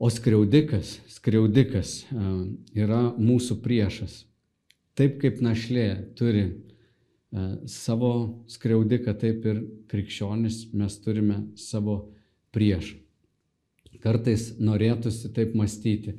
O 0.00 0.08
skriaudikas, 0.08 0.96
skriaudikas 1.12 2.00
yra 2.74 3.02
mūsų 3.20 3.60
priešas. 3.62 4.24
Taip 4.96 5.20
kaip 5.22 5.38
našlė 5.44 5.86
turi 6.18 6.46
savo 7.70 8.12
skriaudiką, 8.50 9.14
taip 9.14 9.44
ir 9.46 9.60
krikščionis 9.90 10.64
mes 10.74 10.96
turime 11.04 11.44
savo 11.58 12.00
priešą. 12.54 12.96
Kartais 14.00 14.54
norėtųsi 14.58 15.28
taip 15.36 15.52
mąstyti, 15.58 16.14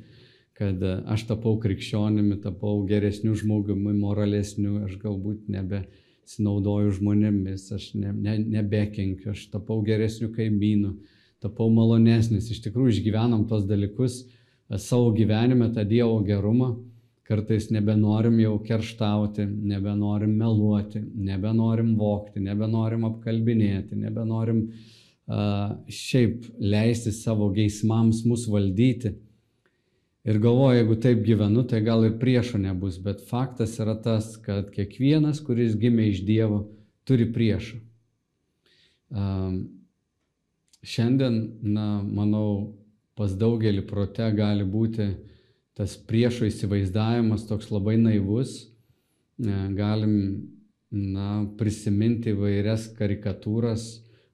kad 0.56 0.82
e, 0.82 0.92
aš 1.10 1.24
tapau 1.30 1.56
krikščionimi, 1.60 2.38
tapau 2.44 2.84
geresniu 2.86 3.34
žmogumi, 3.38 3.94
moralesniu, 3.96 4.76
aš 4.86 4.94
galbūt 5.02 5.48
nebesinaudoju 5.50 6.92
žmonėmis, 7.00 7.66
aš 7.74 7.88
ne, 7.98 8.12
ne, 8.12 8.36
nebekenkiu, 8.58 9.32
aš 9.32 9.48
tapau 9.50 9.80
geresniu 9.82 10.30
kaimynu, 10.36 10.94
tapau 11.42 11.68
malonesnis. 11.74 12.52
Iš 12.54 12.62
tikrųjų 12.68 12.94
išgyvenam 12.94 13.48
tos 13.50 13.66
dalykus 13.66 14.22
e, 14.22 14.78
savo 14.78 15.10
gyvenime, 15.16 15.72
tą 15.74 15.84
Dievo 15.88 16.20
gerumą 16.28 16.76
Kartais 17.28 17.68
nebenorim 17.70 18.40
jau 18.42 18.56
kerštauti, 18.66 19.44
nebenorim 19.46 20.32
meluoti, 20.36 21.00
nebenorim 21.14 21.94
vokti, 21.98 22.42
nebenorim 22.42 23.06
apkalbinėti, 23.06 23.96
nebenorim 23.96 24.64
šiaip 25.86 26.48
leisti 26.58 27.12
savo 27.14 27.48
geismams 27.54 28.24
mus 28.26 28.48
valdyti. 28.50 29.14
Ir 30.22 30.38
galvoju, 30.38 30.76
jeigu 30.78 30.96
taip 31.02 31.22
gyvenu, 31.26 31.64
tai 31.66 31.80
gal 31.82 32.04
ir 32.06 32.18
priešo 32.18 32.58
nebus, 32.62 32.98
bet 33.02 33.24
faktas 33.26 33.74
yra 33.82 33.96
tas, 33.98 34.36
kad 34.42 34.68
kiekvienas, 34.74 35.40
kuris 35.42 35.74
gimė 35.78 36.12
iš 36.12 36.20
Dievo, 36.26 36.60
turi 37.06 37.26
priešą. 37.34 37.80
Šiandien, 40.82 41.40
na, 41.62 41.86
manau, 42.02 42.74
pas 43.18 43.34
daugelį 43.38 43.82
prote 43.86 44.28
gali 44.34 44.66
būti 44.66 45.08
tas 45.78 45.96
priešo 45.96 46.46
įsivaizdavimas 46.48 47.46
toks 47.48 47.70
labai 47.72 47.96
naivus. 48.00 48.68
Galim 49.38 50.16
na, 50.92 51.46
prisiminti 51.58 52.34
vairias 52.36 52.90
karikatūras 52.98 53.86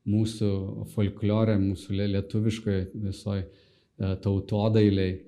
mūsų 0.09 0.51
folklore, 0.95 1.55
mūsų 1.61 2.01
lietuviškoje 2.01 2.83
visoje 3.07 3.47
tautodailiai. 3.99 5.25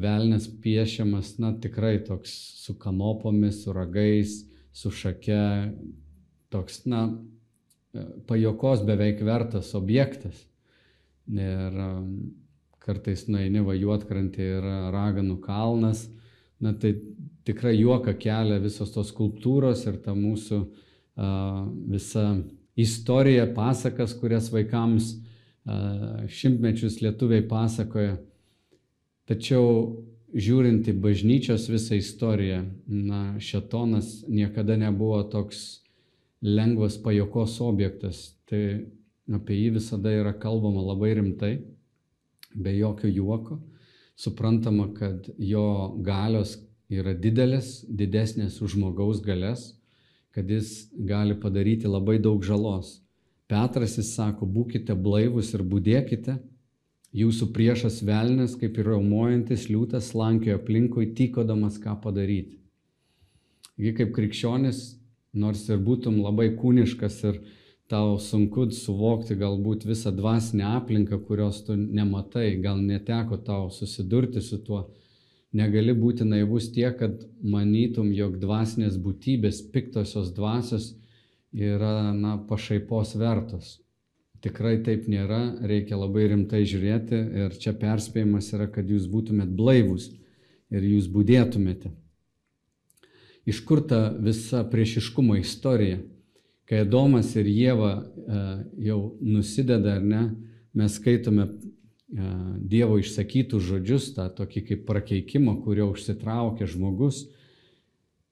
Velnes 0.00 0.46
piešiamas, 0.62 1.34
na, 1.42 1.52
tikrai 1.60 1.98
toks 2.04 2.32
su 2.62 2.78
kanopomis, 2.80 3.62
su 3.64 3.72
ragais, 3.76 4.38
su 4.72 4.88
šake, 4.94 5.42
toks, 6.48 6.86
na, 6.88 7.02
pajokos 8.28 8.84
beveik 8.88 9.20
vertas 9.24 9.74
objektas. 9.76 10.40
Ir 11.28 11.76
kartais 12.88 13.26
nueini 13.28 13.60
vajuotkrantį 13.64 14.50
ir 14.56 14.68
raganų 14.94 15.38
kalnas. 15.44 16.06
Na 16.58 16.72
tai 16.74 16.96
tikrai 17.46 17.76
juoka 17.78 18.14
kelia 18.18 18.58
visos 18.62 18.90
tos 18.94 19.12
skulptūros 19.12 19.84
ir 19.86 20.00
ta 20.04 20.14
mūsų 20.16 20.58
uh, 20.64 21.62
visa 21.92 22.24
istorija, 22.78 23.46
pasakas, 23.54 24.14
kurias 24.18 24.50
vaikams 24.54 25.12
uh, 25.14 26.24
šimtmečius 26.28 27.00
lietuviai 27.04 27.44
pasakoja. 27.48 28.18
Tačiau 29.28 29.70
žiūrint 30.34 30.88
į 30.88 30.96
bažnyčios 31.00 31.68
visą 31.70 31.96
istoriją, 32.00 32.62
na, 32.88 33.22
šetonas 33.40 34.24
niekada 34.28 34.76
nebuvo 34.80 35.22
toks 35.30 35.84
lengvas 36.44 36.98
pajokos 37.00 37.58
objektas. 37.64 38.22
Tai 38.48 38.62
apie 39.36 39.56
jį 39.62 39.74
visada 39.76 40.12
yra 40.16 40.32
kalbama 40.36 40.84
labai 40.90 41.14
rimtai 41.18 41.54
be 42.54 42.76
jokio 42.76 43.10
juoko. 43.10 43.58
Suprantama, 44.18 44.88
kad 44.94 45.28
jo 45.38 45.94
galios 46.02 46.56
yra 46.90 47.14
didelės, 47.14 47.84
didesnės 47.88 48.58
už 48.64 48.74
žmogaus 48.74 49.20
galės, 49.22 49.74
kad 50.34 50.48
jis 50.50 50.88
gali 50.92 51.36
padaryti 51.38 51.90
labai 51.90 52.18
daug 52.18 52.42
žalos. 52.44 52.98
Petras 53.48 53.96
jis 53.96 54.12
sako, 54.16 54.46
būkite 54.46 54.96
blaivus 54.96 55.54
ir 55.56 55.62
būdėkite, 55.64 56.36
jūsų 57.16 57.50
priešas 57.54 58.02
velnės, 58.04 58.56
kaip 58.60 58.76
ir 58.78 58.90
raumojantis 58.92 59.68
liūtas, 59.70 60.12
lankioja 60.14 60.58
aplinkui, 60.58 61.12
tykodamas 61.16 61.78
ką 61.80 61.96
padaryti. 62.02 62.58
Taigi 63.78 63.94
kaip 63.94 64.12
krikščionis, 64.16 64.98
nors 65.38 65.68
ir 65.70 65.78
būtum 65.78 66.18
labai 66.24 66.50
kūniškas 66.58 67.18
ir 67.30 67.40
tau 67.88 68.18
sunku 68.20 68.66
suvokti 68.76 69.36
galbūt 69.40 69.86
visą 69.88 70.12
dvasinę 70.12 70.66
aplinką, 70.76 71.18
kurios 71.24 71.62
tu 71.64 71.76
nematai, 71.76 72.58
gal 72.60 72.82
neteko 72.84 73.40
tau 73.44 73.70
susidurti 73.72 74.42
su 74.44 74.60
tuo. 74.64 74.82
Negali 75.56 75.94
būti 75.96 76.26
naivus 76.28 76.68
tiek, 76.74 76.98
kad 77.00 77.22
manytum, 77.40 78.10
jog 78.12 78.36
dvasinės 78.42 78.98
būtybės, 79.00 79.62
piktosios 79.72 80.34
dvasios 80.36 80.90
yra 81.56 82.12
na, 82.12 82.36
pašaipos 82.50 83.14
vertos. 83.16 83.78
Tikrai 84.44 84.76
taip 84.84 85.08
nėra, 85.08 85.56
reikia 85.66 85.96
labai 85.98 86.28
rimtai 86.30 86.60
žiūrėti 86.68 87.22
ir 87.44 87.56
čia 87.58 87.72
perspėjimas 87.80 88.52
yra, 88.52 88.68
kad 88.70 88.86
jūs 88.86 89.08
būtumėt 89.10 89.56
blaivus 89.56 90.10
ir 90.68 90.84
jūs 90.84 91.08
būdėtumėte. 91.10 91.90
Iš 93.48 93.64
kur 93.64 93.80
ta 93.88 94.12
visa 94.12 94.60
priešiškumo 94.68 95.40
istorija? 95.40 96.02
Kai 96.68 96.82
Adomas 96.84 97.32
ir 97.38 97.48
Jėva 97.48 97.92
e, 97.96 98.42
jau 98.90 99.00
nusideda 99.24 99.96
ar 99.96 100.04
ne, 100.04 100.22
mes 100.76 100.98
skaitome 101.00 101.46
e, 101.48 101.50
Dievo 102.68 102.98
išsakytus 103.00 103.64
žodžius, 103.70 104.12
tą 104.18 104.28
tokį 104.36 104.64
kaip 104.68 104.86
prakeikimą, 104.88 105.58
kurio 105.64 105.88
užsitraukia 105.94 106.68
žmogus. 106.68 107.24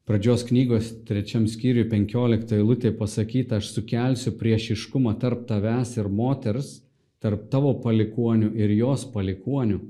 Pradžios 0.06 0.44
knygos 0.46 0.92
trečiam 1.08 1.48
skyriui 1.50 1.88
15 1.90 2.52
eilutė 2.54 2.92
pasakyta, 2.94 3.58
aš 3.58 3.72
sukelsiu 3.74 4.36
priešiškumą 4.38 5.16
tarp 5.18 5.48
tavęs 5.48 5.96
ir 5.96 6.12
moters, 6.12 6.76
tarp 7.24 7.48
tavo 7.50 7.72
palikonių 7.82 8.52
ir 8.54 8.76
jos 8.76 9.08
palikonių. 9.10 9.80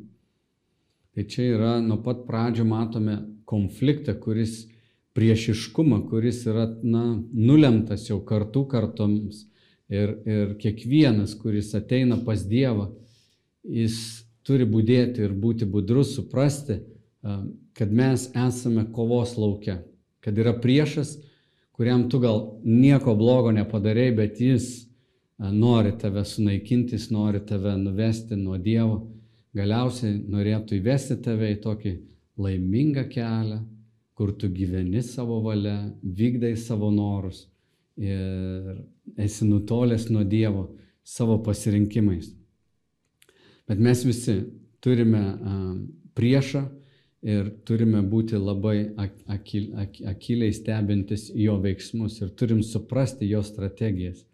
Tai 1.12 1.24
čia 1.28 1.50
yra 1.56 1.74
nuo 1.84 1.98
pat 2.04 2.22
pradžio 2.28 2.64
matome 2.68 3.18
konfliktą, 3.48 4.14
kuris 4.20 4.64
priešiškumą, 5.16 6.02
kuris 6.10 6.42
yra 6.46 6.68
na, 6.84 7.04
nulemtas 7.32 8.06
jau 8.10 8.20
kartų 8.24 8.66
kartoms. 8.70 9.46
Ir, 9.86 10.16
ir 10.26 10.56
kiekvienas, 10.58 11.36
kuris 11.38 11.68
ateina 11.78 12.16
pas 12.26 12.40
Dievą, 12.42 12.88
jis 13.62 14.24
turi 14.46 14.66
būdėti 14.66 15.22
ir 15.22 15.34
būti 15.38 15.66
budrus, 15.70 16.16
suprasti, 16.16 16.80
kad 17.76 17.92
mes 17.94 18.28
esame 18.34 18.86
kovos 18.94 19.36
laukia, 19.38 19.80
kad 20.22 20.38
yra 20.38 20.56
priešas, 20.58 21.16
kuriam 21.76 22.08
tu 22.10 22.18
gal 22.22 22.40
nieko 22.64 23.14
blogo 23.14 23.52
nepadarėjai, 23.54 24.16
bet 24.16 24.42
jis 24.42 24.68
nori 25.38 25.92
tave 26.00 26.24
sunaikinti, 26.24 26.96
jis 26.96 27.10
nori 27.14 27.42
tave 27.46 27.76
nuvesti 27.78 28.38
nuo 28.38 28.58
Dievo, 28.58 29.04
galiausiai 29.56 30.18
norėtų 30.30 30.80
įvesti 30.80 31.18
tave 31.24 31.52
į 31.54 31.60
tokį 31.64 31.94
laimingą 32.40 33.06
kelią, 33.12 33.60
kur 34.16 34.32
tu 34.38 34.48
gyveni 34.48 35.02
savo 35.04 35.40
valia, 35.44 35.76
vykdai 36.02 36.56
savo 36.56 36.90
norus 36.90 37.44
ir 37.96 38.80
esi 39.16 39.44
nutolęs 39.44 40.08
nuo 40.10 40.24
Dievo 40.24 40.70
savo 41.04 41.38
pasirinkimais. 41.44 42.32
Bet 43.68 43.78
mes 43.78 44.04
visi 44.06 44.38
turime 44.80 45.22
priešą 46.16 46.62
ir 47.26 47.50
turime 47.66 48.00
būti 48.06 48.38
labai 48.38 48.92
akil, 49.32 49.68
ak, 49.76 50.00
akiliai 50.14 50.54
stebintis 50.54 51.28
jo 51.34 51.56
veiksmus 51.60 52.20
ir 52.22 52.32
turim 52.38 52.62
suprasti 52.62 53.28
jo 53.28 53.42
strategijas. 53.44 54.24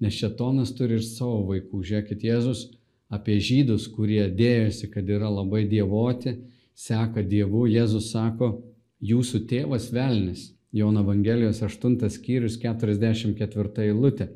Nes 0.00 0.16
šetonas 0.18 0.72
turi 0.74 0.98
ir 0.98 1.04
savo 1.06 1.44
vaikų. 1.46 1.80
Žiūrėkit, 1.86 2.24
Jėzus 2.26 2.66
apie 3.12 3.38
žydus, 3.38 3.86
kurie 3.92 4.24
dėjosi, 4.34 4.90
kad 4.90 5.08
yra 5.08 5.30
labai 5.30 5.62
dievoti, 5.70 6.34
seka 6.74 7.22
Dievu. 7.22 7.68
Jėzus 7.70 8.10
sako, 8.10 8.50
jūsų 9.02 9.46
tėvas 9.50 9.90
velnis. 9.94 10.52
Jono 10.72 11.02
Evangelijos 11.04 11.60
8 11.60 11.98
skyrius 12.08 12.56
44 12.62 13.84
eilutė. 13.84 14.30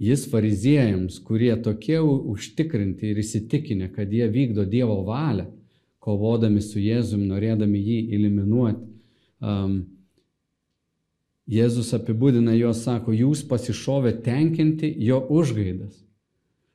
Jis 0.00 0.26
fariziejams, 0.32 1.18
kurie 1.24 1.52
tokie 1.60 1.98
užtikrinti 2.00 3.12
ir 3.12 3.20
įsitikinę, 3.20 3.90
kad 3.92 4.12
jie 4.12 4.28
vykdo 4.32 4.64
Dievo 4.68 5.02
valią, 5.04 5.46
kovodami 6.00 6.60
su 6.64 6.80
Jėzum, 6.80 7.26
norėdami 7.28 7.80
jį 7.80 7.98
eliminuoti. 8.16 8.86
Um, 9.40 9.74
Jėzus 11.50 11.92
apibūdina 11.96 12.54
juos, 12.56 12.80
sako, 12.84 13.12
jūs 13.12 13.42
pasišovė 13.48 14.14
tenkinti 14.24 14.92
jo 15.04 15.20
užgaidas. 15.28 15.98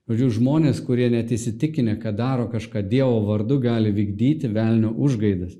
Žodžiu, 0.05 0.29
žmonės, 0.37 0.81
kurie 0.85 1.07
net 1.09 1.31
įsitikinę, 1.33 1.95
kad 2.01 2.17
daro 2.19 2.45
kažką 2.51 2.83
Dievo 2.85 3.23
vardu, 3.25 3.57
gali 3.63 3.93
vykdyti 3.95 4.51
velnio 4.53 4.91
užgaidas. 4.93 5.55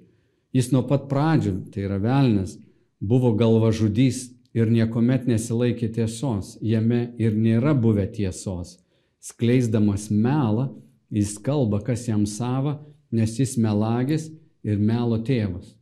Jis 0.56 0.72
nuo 0.72 0.86
pat 0.88 1.10
pradžių, 1.12 1.58
tai 1.74 1.84
yra 1.84 1.98
velnas, 2.00 2.56
buvo 3.04 3.34
galvažudys 3.36 4.30
ir 4.56 4.72
niekuomet 4.72 5.28
nesilaikė 5.28 5.89
tiesos, 5.98 6.56
jame 6.63 7.10
ir 7.20 7.36
nėra 7.36 7.74
buvę 7.76 8.06
tiesos. 8.15 8.78
Skleisdamas 9.20 10.08
melą, 10.13 10.70
jis 11.12 11.36
kalba, 11.44 11.82
kas 11.84 12.08
jam 12.08 12.24
sava, 12.30 12.78
nes 13.12 13.36
jis 13.39 13.58
melagis 13.60 14.30
ir 14.63 14.80
melo 14.80 15.20
tėvas. 15.28 15.74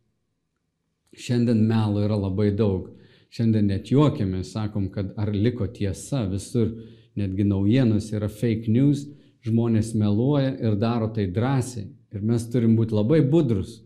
Šiandien 1.13 1.61
melo 1.69 2.01
yra 2.01 2.17
labai 2.17 2.49
daug. 2.57 2.89
Šiandien 3.33 3.69
net 3.69 3.89
juokiamės, 3.93 4.55
sakom, 4.55 4.89
kad 4.93 5.13
ar 5.17 5.29
liko 5.33 5.67
tiesa 5.69 6.23
visur, 6.29 6.71
netgi 7.17 7.45
naujienos 7.45 8.09
yra 8.13 8.29
fake 8.29 8.73
news, 8.73 9.05
žmonės 9.45 9.93
meluoja 9.97 10.53
ir 10.57 10.77
daro 10.81 11.11
tai 11.13 11.27
drąsiai. 11.29 11.91
Ir 12.13 12.21
mes 12.25 12.45
turim 12.49 12.75
būti 12.77 12.93
labai 12.93 13.21
budrus, 13.25 13.81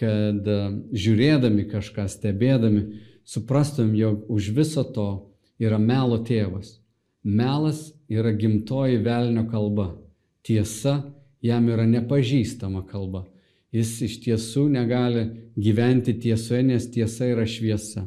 kad 0.00 0.48
e, 0.48 0.60
žiūrėdami 0.92 1.66
kažką, 1.70 2.06
stebėdami, 2.10 2.84
suprastum, 3.24 3.94
jog 3.96 4.24
už 4.30 4.50
viso 4.56 4.84
to 4.84 5.08
yra 5.60 5.78
melo 5.78 6.20
tėvas. 6.24 6.78
Melas 7.24 7.92
yra 8.10 8.34
gimtoji 8.36 9.00
velnio 9.04 9.46
kalba. 9.48 9.94
Tiesa 10.44 10.98
jam 11.44 11.68
yra 11.72 11.86
nepažįstama 11.88 12.84
kalba. 12.90 13.24
Jis 13.74 13.96
iš 14.06 14.18
tiesų 14.22 14.68
negali 14.70 15.24
gyventi 15.58 16.14
tiesoje, 16.20 16.62
nes 16.68 16.86
tiesa 16.94 17.30
yra 17.32 17.46
šviesa. 17.48 18.04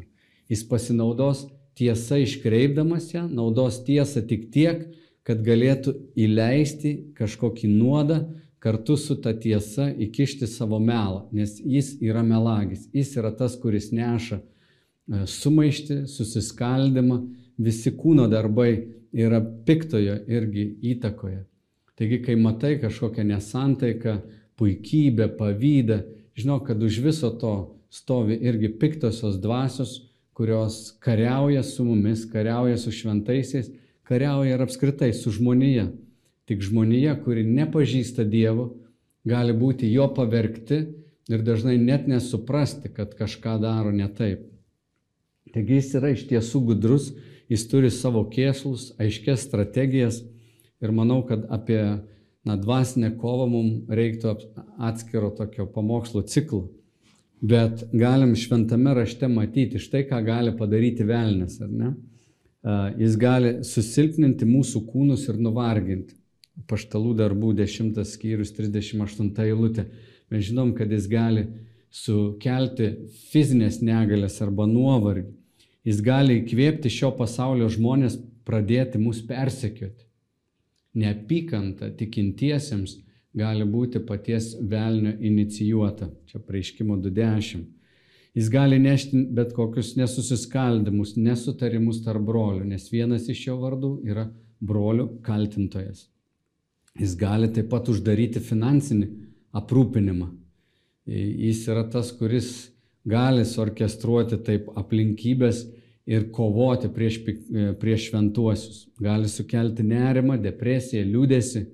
Jis 0.47 0.63
pasinaudos 0.69 1.47
tiesa 1.75 2.21
iškreipdamas 2.23 3.11
ją, 3.13 3.25
naudos 3.27 3.81
tiesą 3.85 4.23
tik 4.29 4.47
tiek, 4.53 4.85
kad 5.27 5.41
galėtų 5.43 5.93
įleisti 6.15 6.93
kažkokį 7.17 7.67
nuodą 7.73 8.21
kartu 8.59 8.97
su 8.97 9.15
ta 9.21 9.33
tiesa 9.37 9.89
įkišti 9.93 10.47
savo 10.49 10.79
melą, 10.79 11.27
nes 11.31 11.57
jis 11.61 11.95
yra 12.01 12.23
melagis, 12.25 12.87
jis 12.93 13.15
yra 13.19 13.31
tas, 13.37 13.57
kuris 13.61 13.91
neša 13.93 14.39
e, 14.39 15.25
sumaišti, 15.29 16.03
susiskaldimą, 16.09 17.19
visi 17.57 17.93
kūno 17.93 18.27
darbai 18.31 18.71
yra 19.13 19.41
piktojo 19.41 20.17
irgi 20.27 20.67
įtakoje. 20.93 21.43
Taigi, 21.97 22.19
kai 22.21 22.35
matai 22.37 22.75
kažkokią 22.81 23.25
nesantaiką, 23.25 24.19
puikybę, 24.57 25.29
pavydą, 25.37 26.01
žinok, 26.37 26.67
kad 26.69 26.83
už 26.83 26.99
viso 27.05 27.31
to 27.41 27.53
stovi 27.89 28.37
irgi 28.41 28.69
piktosios 28.79 29.39
dvasios, 29.41 29.95
kurios 30.37 30.97
kariauja 31.01 31.63
su 31.63 31.85
mumis, 31.85 32.25
kariauja 32.29 32.77
su 32.77 32.91
šventaisiais, 32.93 33.71
kariauja 34.05 34.53
ir 34.55 34.61
apskritai 34.61 35.13
su 35.13 35.33
žmonija. 35.33 35.87
Tik 36.47 36.61
žmonija, 36.63 37.17
kuri 37.23 37.43
nepažįsta 37.43 38.23
Dievo, 38.23 38.69
gali 39.27 39.53
būti 39.53 39.89
jo 39.91 40.07
pavergti 40.15 40.79
ir 41.27 41.43
dažnai 41.43 41.75
net 41.77 42.07
nesuprasti, 42.07 42.91
kad 42.93 43.15
kažką 43.17 43.57
daro 43.59 43.91
ne 43.91 44.07
taip. 44.07 44.45
Taigi 45.51 45.79
jis 45.79 45.93
yra 45.99 46.13
iš 46.13 46.23
tiesų 46.29 46.63
gudrus, 46.69 47.11
jis 47.51 47.65
turi 47.71 47.91
savo 47.91 48.23
kėslus, 48.31 48.93
aiškės 48.99 49.43
strategijas 49.47 50.21
ir 50.83 50.93
manau, 50.95 51.21
kad 51.27 51.45
apie 51.51 51.81
na, 52.47 52.55
dvasinę 52.55 53.13
kovą 53.19 53.47
mums 53.51 53.91
reiktų 53.91 54.35
atskiro 54.89 55.31
tokio 55.35 55.67
pamokslo 55.71 56.23
ciklo. 56.27 56.67
Bet 57.41 57.83
galim 57.93 58.33
šventame 58.39 58.95
rašte 58.97 59.27
matyti 59.29 59.81
štai, 59.81 60.07
ką 60.09 60.23
gali 60.25 60.53
padaryti 60.57 61.05
velnės, 61.05 61.59
ar 61.61 61.69
ne? 61.69 61.91
Jis 62.97 63.17
gali 63.19 63.51
susilpninti 63.67 64.47
mūsų 64.47 64.81
kūnus 64.89 65.27
ir 65.29 65.37
nuvarginti. 65.39 66.16
Paštalų 66.67 67.13
darbų 67.21 67.53
10 67.59 68.01
skyrius 68.07 68.51
38 68.57 69.29
eilutė. 69.45 69.87
Mes 70.33 70.47
žinom, 70.49 70.73
kad 70.75 70.91
jis 70.91 71.05
gali 71.11 71.45
sukelti 71.93 72.89
fizinės 73.31 73.79
negalės 73.85 74.41
arba 74.43 74.65
nuovargį. 74.67 75.29
Jis 75.87 76.01
gali 76.03 76.41
įkvėpti 76.41 76.91
šio 76.91 77.13
pasaulio 77.15 77.69
žmonės 77.71 78.17
pradėti 78.47 78.99
mus 78.99 79.21
persekioti. 79.23 80.03
Neapykanta 80.97 81.91
tikintiesiems 81.95 82.97
gali 83.37 83.67
būti 83.69 84.01
paties 84.03 84.55
velnio 84.59 85.13
inicijuota. 85.29 86.09
Čia 86.27 86.41
praaiškimo 86.43 86.97
20. 87.05 87.63
Jis 88.37 88.51
gali 88.53 88.77
nešti 88.81 89.23
bet 89.33 89.53
kokius 89.57 89.95
nesusiskaldimus, 89.97 91.15
nesutarimus 91.17 92.03
tarp 92.05 92.25
brolių, 92.27 92.67
nes 92.73 92.91
vienas 92.91 93.29
iš 93.33 93.47
jo 93.47 93.57
vardų 93.61 93.93
yra 94.05 94.27
brolių 94.61 95.07
kaltintojas. 95.25 96.05
Jis 96.97 97.13
gali 97.17 97.49
taip 97.53 97.69
pat 97.69 97.89
uždaryti 97.91 98.41
finansinį 98.41 99.07
aprūpinimą. 99.57 100.31
Jis 101.07 101.63
yra 101.71 101.85
tas, 101.87 102.09
kuris 102.11 102.71
gali 103.07 103.45
suorkestruoti 103.47 104.39
taip 104.43 104.71
aplinkybės 104.75 105.63
ir 106.07 106.29
kovoti 106.35 106.89
prieš, 106.93 107.19
prieš 107.79 108.09
šventuosius. 108.09 108.81
Gali 108.99 109.29
sukelti 109.31 109.85
nerimą, 109.87 110.39
depresiją, 110.41 111.05
liūdėsi. 111.07 111.65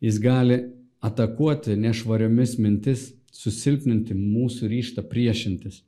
Jis 0.00 0.20
gali 0.22 0.60
atakuoti 1.04 1.76
nešvariomis 1.80 2.56
mintis, 2.60 3.10
susilpninti 3.32 4.14
mūsų 4.16 4.68
ryštą 4.70 5.04
priešintis. 5.08 5.82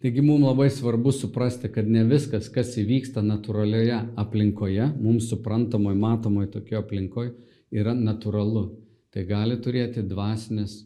Taigi 0.00 0.22
mums 0.24 0.46
labai 0.46 0.70
svarbu 0.72 1.12
suprasti, 1.12 1.68
kad 1.68 1.88
ne 1.88 2.06
viskas, 2.08 2.48
kas 2.48 2.72
įvyksta 2.80 3.20
natūralioje 3.20 3.98
aplinkoje, 4.20 4.86
mums 4.96 5.26
suprantamoj, 5.28 5.96
matomoj 6.00 6.46
tokioje 6.54 6.80
aplinkoje, 6.80 7.34
yra 7.70 7.92
natūralu. 7.92 8.64
Tai 9.12 9.26
gali 9.28 9.58
turėti 9.60 10.06
dvasinės 10.06 10.78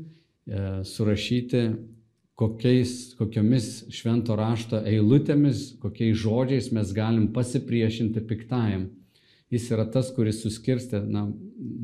surašyti, 0.85 1.63
kokiais, 2.35 3.15
kokiomis 3.17 3.69
švento 3.95 4.35
rašto 4.37 4.81
eilutėmis, 4.85 5.77
kokiais 5.81 6.19
žodžiais 6.19 6.69
mes 6.75 6.91
galim 6.93 7.31
pasipriešinti 7.33 8.21
piktajam. 8.27 8.89
Jis 9.53 9.69
yra 9.71 9.85
tas, 9.89 10.11
kuris 10.13 10.41
suskirstė 10.43 11.01
na, 11.07 11.27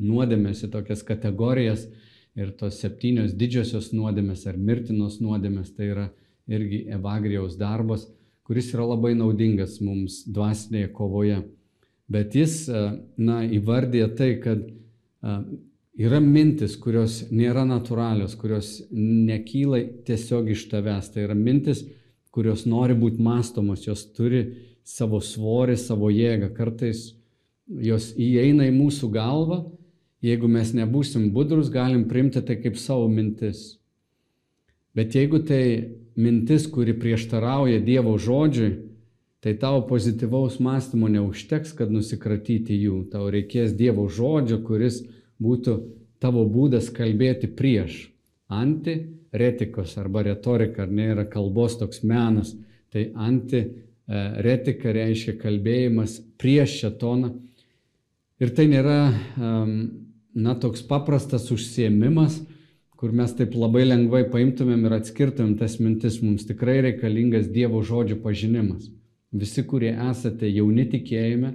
nuodėmės 0.02 0.64
į 0.66 0.72
tokias 0.74 1.04
kategorijas 1.06 1.86
Ir 2.32 2.54
tos 2.56 2.78
septynios 2.80 3.34
didžiosios 3.36 3.90
nuodėmės 3.92 4.46
ar 4.48 4.56
mirtinos 4.56 5.18
nuodėmės 5.20 5.74
tai 5.76 5.90
yra 5.92 6.06
irgi 6.48 6.86
Evagrijaus 6.96 7.58
darbas, 7.60 8.06
kuris 8.46 8.72
yra 8.74 8.86
labai 8.90 9.14
naudingas 9.18 9.78
mums 9.84 10.22
dvasinėje 10.28 10.90
kovoje. 10.96 11.40
Bet 12.12 12.36
jis 12.36 12.66
na, 13.16 13.42
įvardė 13.46 14.04
tai, 14.18 14.34
kad 14.42 14.64
yra 15.96 16.20
mintis, 16.20 16.74
kurios 16.76 17.22
nėra 17.30 17.64
natūralios, 17.68 18.34
kurios 18.36 18.74
nekyla 18.92 19.80
tiesiog 20.06 20.50
iš 20.52 20.66
tavęs. 20.72 21.12
Tai 21.14 21.26
yra 21.28 21.36
mintis, 21.38 21.84
kurios 22.34 22.66
nori 22.68 22.96
būti 22.98 23.22
mastomos, 23.22 23.86
jos 23.86 24.04
turi 24.16 24.44
savo 24.84 25.22
svorį, 25.22 25.78
savo 25.78 26.10
jėgą. 26.12 26.50
Kartais 26.56 27.12
jos 27.66 28.10
įeina 28.20 28.66
į 28.68 28.74
mūsų 28.76 29.12
galvą 29.14 29.62
Jeigu 30.22 30.46
mes 30.46 30.70
nebūsim 30.70 31.32
budrus, 31.34 31.70
galim 31.74 32.04
priimti 32.06 32.40
tai 32.46 32.54
kaip 32.62 32.76
savo 32.78 33.08
mintis. 33.10 33.80
Bet 34.94 35.16
jeigu 35.18 35.40
tai 35.42 35.64
mintis, 36.16 36.66
kuri 36.70 36.94
prieštarauja 36.98 37.80
Dievo 37.84 38.16
žodžiui, 38.18 38.72
tai 39.42 39.56
tavo 39.58 39.82
pozityvaus 39.88 40.60
mąstymo 40.62 41.08
neužteks, 41.10 41.72
kad 41.74 41.90
nusikratyti 41.90 42.76
jų. 42.78 43.08
Tau 43.10 43.26
reikės 43.32 43.74
Dievo 43.74 44.06
žodžio, 44.06 44.60
kuris 44.62 45.00
būtų 45.42 45.78
tavo 46.22 46.44
būdas 46.46 46.92
kalbėti 46.94 47.50
prieš. 47.50 48.12
Antiretikos 48.52 49.96
arba 49.98 50.22
retorika, 50.28 50.84
ar 50.84 50.92
ne 50.94 51.08
yra 51.16 51.26
kalbos 51.26 51.78
toks 51.80 52.04
menas. 52.06 52.52
Tai 52.92 53.08
antiretika 53.16 54.92
reiškia 54.94 55.34
kalbėjimas 55.40 56.20
prieš 56.38 56.78
šetoną. 56.84 57.32
Ir 58.42 58.54
tai 58.54 58.68
nėra 58.70 58.98
na, 59.38 60.54
toks 60.54 60.84
paprastas 60.86 61.50
užsiemimas, 61.54 62.40
kur 63.02 63.10
mes 63.10 63.32
taip 63.34 63.56
labai 63.58 63.80
lengvai 63.82 64.20
paimtumėm 64.30 64.84
ir 64.86 64.92
atskirtumėm 64.94 65.56
tas 65.58 65.72
mintis, 65.82 66.20
mums 66.22 66.44
tikrai 66.46 66.76
reikalingas 66.86 67.48
Dievo 67.50 67.80
žodžio 67.82 68.20
pažinimas. 68.22 68.84
Visi, 69.34 69.64
kurie 69.66 69.90
esate 69.90 70.46
jauni 70.46 70.84
tikėjime, 70.92 71.48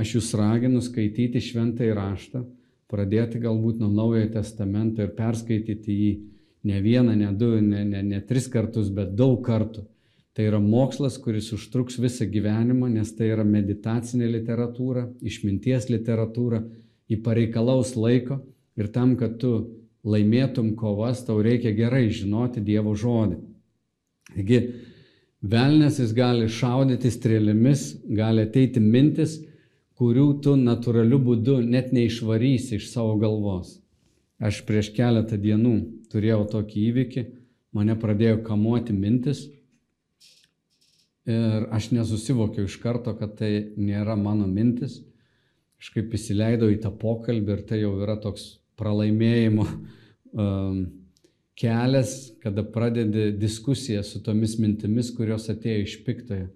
aš 0.00 0.14
jūs 0.14 0.30
raginu 0.40 0.80
skaityti 0.80 1.42
šventą 1.44 1.84
įraštą, 1.90 2.40
pradėti 2.88 3.36
galbūt 3.42 3.82
nuo 3.82 3.90
Naujojo 3.92 4.30
Testamento 4.38 5.04
ir 5.04 5.12
perskaityti 5.18 5.96
jį 5.98 6.08
ne 6.70 6.80
vieną, 6.80 7.18
ne 7.20 7.34
du, 7.36 7.50
ne, 7.60 7.82
ne, 7.84 8.00
ne 8.14 8.20
tris 8.24 8.48
kartus, 8.48 8.88
bet 8.88 9.12
daug 9.18 9.42
kartų. 9.44 9.84
Tai 10.32 10.46
yra 10.48 10.62
mokslas, 10.64 11.18
kuris 11.20 11.50
užtruks 11.52 11.98
visą 12.00 12.24
gyvenimą, 12.32 12.88
nes 12.94 13.12
tai 13.18 13.28
yra 13.34 13.44
meditacinė 13.44 14.30
literatūra, 14.38 15.04
išminties 15.20 15.90
literatūra, 15.92 16.62
į 17.12 17.20
pareikalaus 17.28 17.92
laiko 18.00 18.40
ir 18.80 18.88
tam, 18.96 19.18
kad 19.20 19.36
tu 19.36 19.52
laimėtum 20.08 20.74
kovas, 20.78 21.24
tau 21.26 21.40
reikia 21.44 21.74
gerai 21.76 22.08
žinoti 22.14 22.62
Dievo 22.64 22.94
žodį. 22.98 23.38
Taigi, 24.34 24.60
velnės 25.42 26.00
jis 26.02 26.14
gali 26.16 26.48
šaudyti 26.52 27.12
strėlėmis, 27.12 27.84
gali 28.18 28.44
ateiti 28.46 28.82
mintis, 28.84 29.38
kurių 29.98 30.28
tu 30.44 30.54
natūraliu 30.56 31.18
būdu 31.22 31.58
net 31.66 31.92
neišvarysi 31.92 32.78
iš 32.78 32.90
savo 32.92 33.16
galvos. 33.20 33.78
Aš 34.38 34.62
prieš 34.66 34.92
keletą 34.94 35.38
dienų 35.40 35.74
turėjau 36.12 36.44
tokį 36.52 36.82
įvykį, 36.90 37.24
mane 37.74 37.96
pradėjo 37.98 38.42
kamuoti 38.46 38.94
mintis 38.94 39.48
ir 41.28 41.66
aš 41.74 41.90
nesusivokiau 41.92 42.68
iš 42.68 42.78
karto, 42.80 43.12
kad 43.18 43.34
tai 43.40 43.50
nėra 43.76 44.16
mano 44.16 44.46
mintis. 44.48 45.02
Aš 45.78 45.92
kaip 45.94 46.14
įsileidau 46.16 46.70
į 46.72 46.78
tą 46.82 46.90
pokalbį 47.02 47.54
ir 47.54 47.60
tai 47.68 47.82
jau 47.82 47.92
yra 48.02 48.16
toks 48.22 48.56
pralaimėjimo 48.78 49.66
kelias, 51.58 52.12
kada 52.42 52.62
pradedi 52.62 53.32
diskusiją 53.32 54.02
su 54.06 54.22
tomis 54.22 54.58
mintimis, 54.58 55.10
kurios 55.16 55.48
atėjo 55.50 55.84
iš 55.84 55.96
piktojo. 56.06 56.48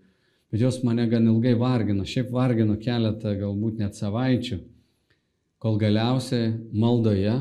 Bet 0.53 0.61
jos 0.61 0.83
mane 0.85 1.07
gan 1.09 1.27
ilgai 1.31 1.55
vargino, 1.57 2.05
šiaip 2.05 2.31
vargino 2.33 2.77
keletą, 2.81 3.33
galbūt 3.41 3.81
net 3.81 3.97
savaičių, 3.97 4.61
kol 5.63 5.79
galiausiai 5.81 6.53
maldoje 6.77 7.39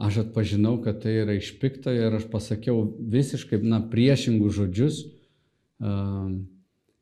aš 0.00 0.22
atpažinau, 0.24 0.78
kad 0.82 1.02
tai 1.02 1.20
yra 1.22 1.36
iš 1.36 1.52
piktojo 1.60 2.08
ir 2.08 2.16
aš 2.18 2.26
pasakiau 2.32 2.86
visiškai, 2.98 3.60
na, 3.62 3.82
priešingus 3.84 4.56
žodžius 4.56 5.02
uh, 5.04 6.32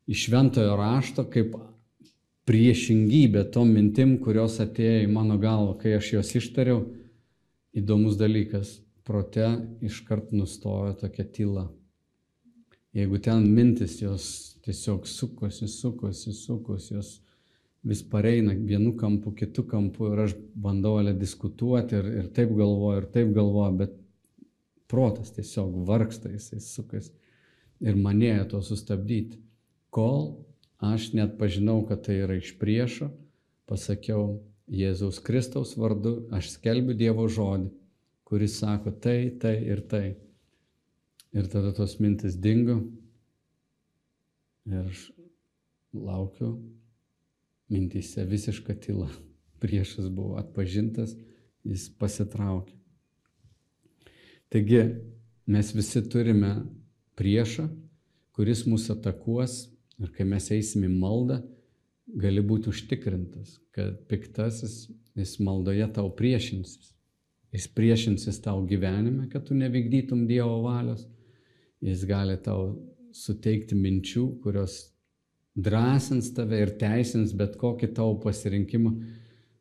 iš 0.09 0.25
šventojo 0.27 0.75
rašto, 0.77 1.23
kaip 1.31 1.55
priešingybė 2.49 3.45
tom 3.53 3.71
mintim, 3.71 4.17
kurios 4.19 4.57
atėjo 4.59 5.05
į 5.05 5.11
mano 5.13 5.37
galvą, 5.39 5.77
kai 5.81 5.95
aš 5.99 6.13
juos 6.15 6.33
ištariau. 6.41 6.81
Įdomus 7.79 8.17
dalykas, 8.19 8.79
prote 9.07 9.47
iškart 9.85 10.33
nustojo 10.35 10.93
tokia 10.99 11.25
tyla. 11.25 11.65
Jeigu 12.93 13.19
ten 13.21 13.45
mintis 13.53 13.99
jos 14.01 14.25
tiesiog 14.65 15.07
sukosi, 15.07 15.67
sukosi, 15.67 16.33
sukosi, 16.33 16.93
jos 16.93 17.19
vis 17.83 18.01
pareina 18.03 18.53
vienu 18.53 18.95
kampu, 18.97 19.31
kitu 19.31 19.63
kampu 19.63 20.11
ir 20.11 20.25
aš 20.25 20.35
bandau 20.55 20.97
ale 20.99 21.13
diskutuoti 21.13 21.95
ir, 21.95 22.09
ir 22.23 22.27
taip 22.35 22.51
galvoju, 22.57 23.01
ir 23.01 23.07
taip 23.13 23.31
galvoju, 23.35 23.77
bet 23.79 23.95
protas 24.89 25.31
tiesiog 25.35 25.77
vargsta, 25.87 26.31
jisai 26.33 26.59
sukas 26.63 27.11
ir 27.79 27.95
manėjo 27.95 28.49
to 28.53 28.61
sustabdyti. 28.65 29.39
Kol 29.93 30.45
aš 30.83 31.13
net 31.17 31.37
pažinau, 31.39 31.81
kad 31.87 32.03
tai 32.05 32.19
yra 32.25 32.37
iš 32.39 32.55
priešo, 32.59 33.09
pasakiau 33.69 34.39
Jėzaus 34.69 35.17
Kristaus 35.25 35.73
vardu, 35.77 36.27
aš 36.35 36.53
skelbiu 36.53 36.93
Dievo 36.97 37.25
žodį, 37.31 37.71
kuris 38.29 38.59
sako 38.61 38.93
tai, 38.93 39.31
tai 39.41 39.55
ir 39.65 39.81
tai. 39.89 40.17
Ir 41.33 41.49
tada 41.49 41.71
tos 41.73 41.95
mintis 42.01 42.37
dingo 42.37 42.79
ir 44.69 44.85
aš 44.85 45.09
laukiu 45.93 46.55
mintyse 47.69 48.25
visiška 48.29 48.77
tyla. 48.81 49.09
Priešas 49.61 50.07
buvo 50.13 50.37
atpažintas, 50.39 51.17
jis 51.67 51.89
pasitraukė. 51.99 52.77
Taigi 54.49 54.79
mes 55.49 55.73
visi 55.75 56.01
turime 56.09 56.53
priešą, 57.19 57.67
kuris 58.33 58.63
mūsų 58.69 58.95
atakuos 58.95 59.65
ir 59.99 60.13
kai 60.15 60.25
mes 60.25 60.47
eisim 60.55 60.85
į 60.87 60.93
maldą, 60.93 61.41
gali 62.17 62.41
būti 62.45 62.71
užtikrintas, 62.71 63.57
kad 63.75 63.99
piktasis 64.09 64.87
jis 65.17 65.35
maldoje 65.43 65.87
tau 65.93 66.09
priešinsis. 66.15 66.93
Jis 67.53 67.65
priešinsis 67.73 68.37
tau 68.45 68.61
gyvenime, 68.69 69.27
kad 69.31 69.47
tu 69.47 69.57
nevykdytum 69.57 70.27
Dievo 70.29 70.61
valios. 70.67 71.07
Jis 71.81 72.03
gali 72.05 72.35
tau 72.45 72.75
suteikti 73.15 73.77
minčių, 73.77 74.25
kurios 74.43 74.91
drąsins 75.57 76.29
tave 76.35 76.59
ir 76.61 76.75
teisins 76.79 77.33
bet 77.33 77.57
kokį 77.59 77.89
tavo 77.97 78.19
pasirinkimą, 78.21 78.91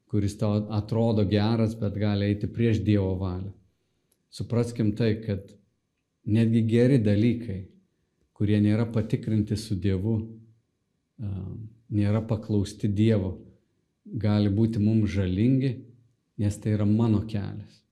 kuris 0.09 0.37
tau 0.41 0.67
atrodo 0.75 1.25
geras, 1.29 1.75
bet 1.79 1.97
gali 1.97 2.29
eiti 2.29 2.51
prieš 2.51 2.83
Dievo 2.85 3.15
valią. 3.21 3.55
Supraskim 4.29 4.93
tai, 4.97 5.15
kad 5.25 5.49
netgi 6.29 6.63
geri 6.69 7.01
dalykai, 7.01 7.63
kurie 8.37 8.61
nėra 8.61 8.85
patikrinti 8.93 9.57
su 9.57 9.79
Dievu, 9.81 10.19
nėra 11.91 12.23
paklausti 12.27 12.89
Dievo, 12.89 13.37
gali 14.05 14.51
būti 14.53 14.81
mums 14.83 15.11
žalingi, 15.15 15.75
nes 16.39 16.57
tai 16.59 16.77
yra 16.77 16.87
mano 16.87 17.25
kelias. 17.27 17.83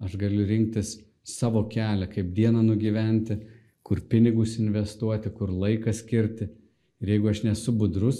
Aš 0.00 0.16
galiu 0.16 0.46
rinktis 0.46 0.96
savo 1.26 1.66
kelią, 1.68 2.08
kaip 2.10 2.32
dieną 2.34 2.62
nugyventi, 2.64 3.36
kur 3.82 4.00
pinigus 4.00 4.56
investuoti, 4.62 5.30
kur 5.34 5.50
laiką 5.50 5.92
skirti 5.92 6.48
Ir 7.00 7.14
jeigu 7.14 7.30
aš 7.30 7.42
nesu 7.46 7.72
budrus 7.72 8.18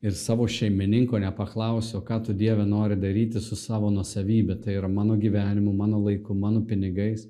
ir 0.00 0.14
savo 0.16 0.46
šeimininko 0.48 1.18
nepaklausiu, 1.20 2.00
ką 2.00 2.22
tu 2.24 2.32
Dieve 2.32 2.64
nori 2.64 2.96
daryti 2.96 3.40
su 3.44 3.56
savo 3.56 3.90
nusavybė, 3.92 4.56
tai 4.64 4.78
yra 4.78 4.88
mano 4.88 5.16
gyvenimu, 5.20 5.74
mano 5.76 6.00
laiku, 6.00 6.34
mano 6.34 6.62
pinigais, 6.64 7.26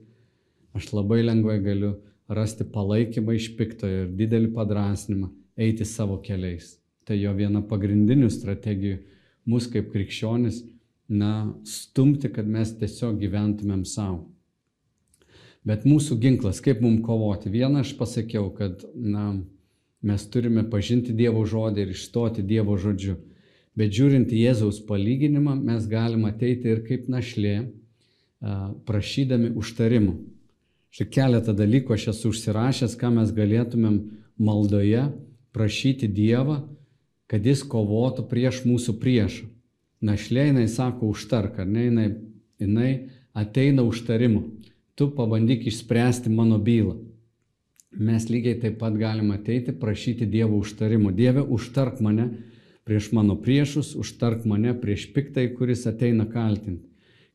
aš 0.77 0.93
labai 0.93 1.25
lengvai 1.25 1.59
galiu 1.65 1.97
rasti 2.29 2.67
palaikymą 2.75 3.35
iš 3.35 3.49
piktojo 3.59 4.05
ir 4.05 4.13
didelį 4.21 4.53
padrasnimą 4.55 5.33
eiti 5.59 5.89
savo 5.89 6.21
keliais. 6.23 6.77
Tai 7.09 7.17
jo 7.17 7.33
viena 7.37 7.63
pagrindinių 7.65 8.29
strategijų 8.33 8.99
mus 9.49 9.69
kaip 9.73 9.89
krikščionis, 9.95 10.63
na, 11.09 11.55
stumti, 11.65 12.29
kad 12.29 12.45
mes 12.45 12.75
tiesiog 12.77 13.17
gyventumėm 13.23 13.87
savo. 13.89 14.27
Bet 15.65 15.87
mūsų 15.89 16.19
ginklas, 16.21 16.61
kaip 16.65 16.83
mums 16.85 17.01
kovoti? 17.07 17.49
Vieną 17.53 17.81
aš 17.81 17.95
pasakiau, 17.97 18.51
kad, 18.57 18.85
na, 18.93 19.39
Mes 20.03 20.23
turime 20.31 20.63
pažinti 20.71 21.13
Dievo 21.13 21.43
žodį 21.47 21.83
ir 21.83 21.91
išstoti 21.91 22.45
Dievo 22.47 22.77
žodžiu. 22.79 23.17
Bet 23.79 23.95
žiūrint 23.95 24.31
į 24.31 24.45
Jėzaus 24.45 24.79
palyginimą, 24.87 25.57
mes 25.59 25.87
galime 25.91 26.31
ateiti 26.31 26.71
ir 26.71 26.85
kaip 26.87 27.09
našlė, 27.11 27.57
prašydami 28.87 29.51
užtarimų. 29.59 30.15
Štai 30.95 31.07
keletą 31.15 31.55
dalykų 31.55 31.97
aš 31.97 32.09
esu 32.15 32.31
užsirašęs, 32.31 32.95
ką 32.99 33.11
mes 33.19 33.35
galėtumėm 33.35 33.99
maldoje 34.39 35.09
prašyti 35.55 36.07
Dievą, 36.07 36.61
kad 37.29 37.47
Jis 37.47 37.65
kovotų 37.69 38.27
prieš 38.31 38.65
mūsų 38.67 38.97
priešą. 39.03 39.47
Našlė 40.05 40.49
jinai 40.51 40.69
sako 40.71 41.11
užtark, 41.13 41.59
ar 41.59 41.67
ne, 41.67 41.89
jinai, 41.89 42.09
jinai 42.63 42.91
ateina 43.35 43.83
užtarimu. 43.85 44.45
Tu 44.99 45.11
pabandyk 45.15 45.67
išspręsti 45.71 46.31
mano 46.31 46.59
bylą 46.63 46.97
mes 47.99 48.29
lygiai 48.29 48.59
taip 48.61 48.79
pat 48.79 48.97
galime 48.99 49.35
ateiti, 49.39 49.73
prašyti 49.73 50.27
Dievo 50.27 50.59
užtarimo. 50.59 51.11
Dieve, 51.13 51.43
užtark 51.43 52.01
mane 52.01 52.29
prieš 52.85 53.13
mano 53.13 53.37
priešus, 53.41 53.95
užtark 53.97 54.45
mane 54.49 54.75
prieš 54.81 55.09
piktai, 55.13 55.49
kuris 55.55 55.87
ateina 55.87 56.29
kaltinti. 56.29 56.89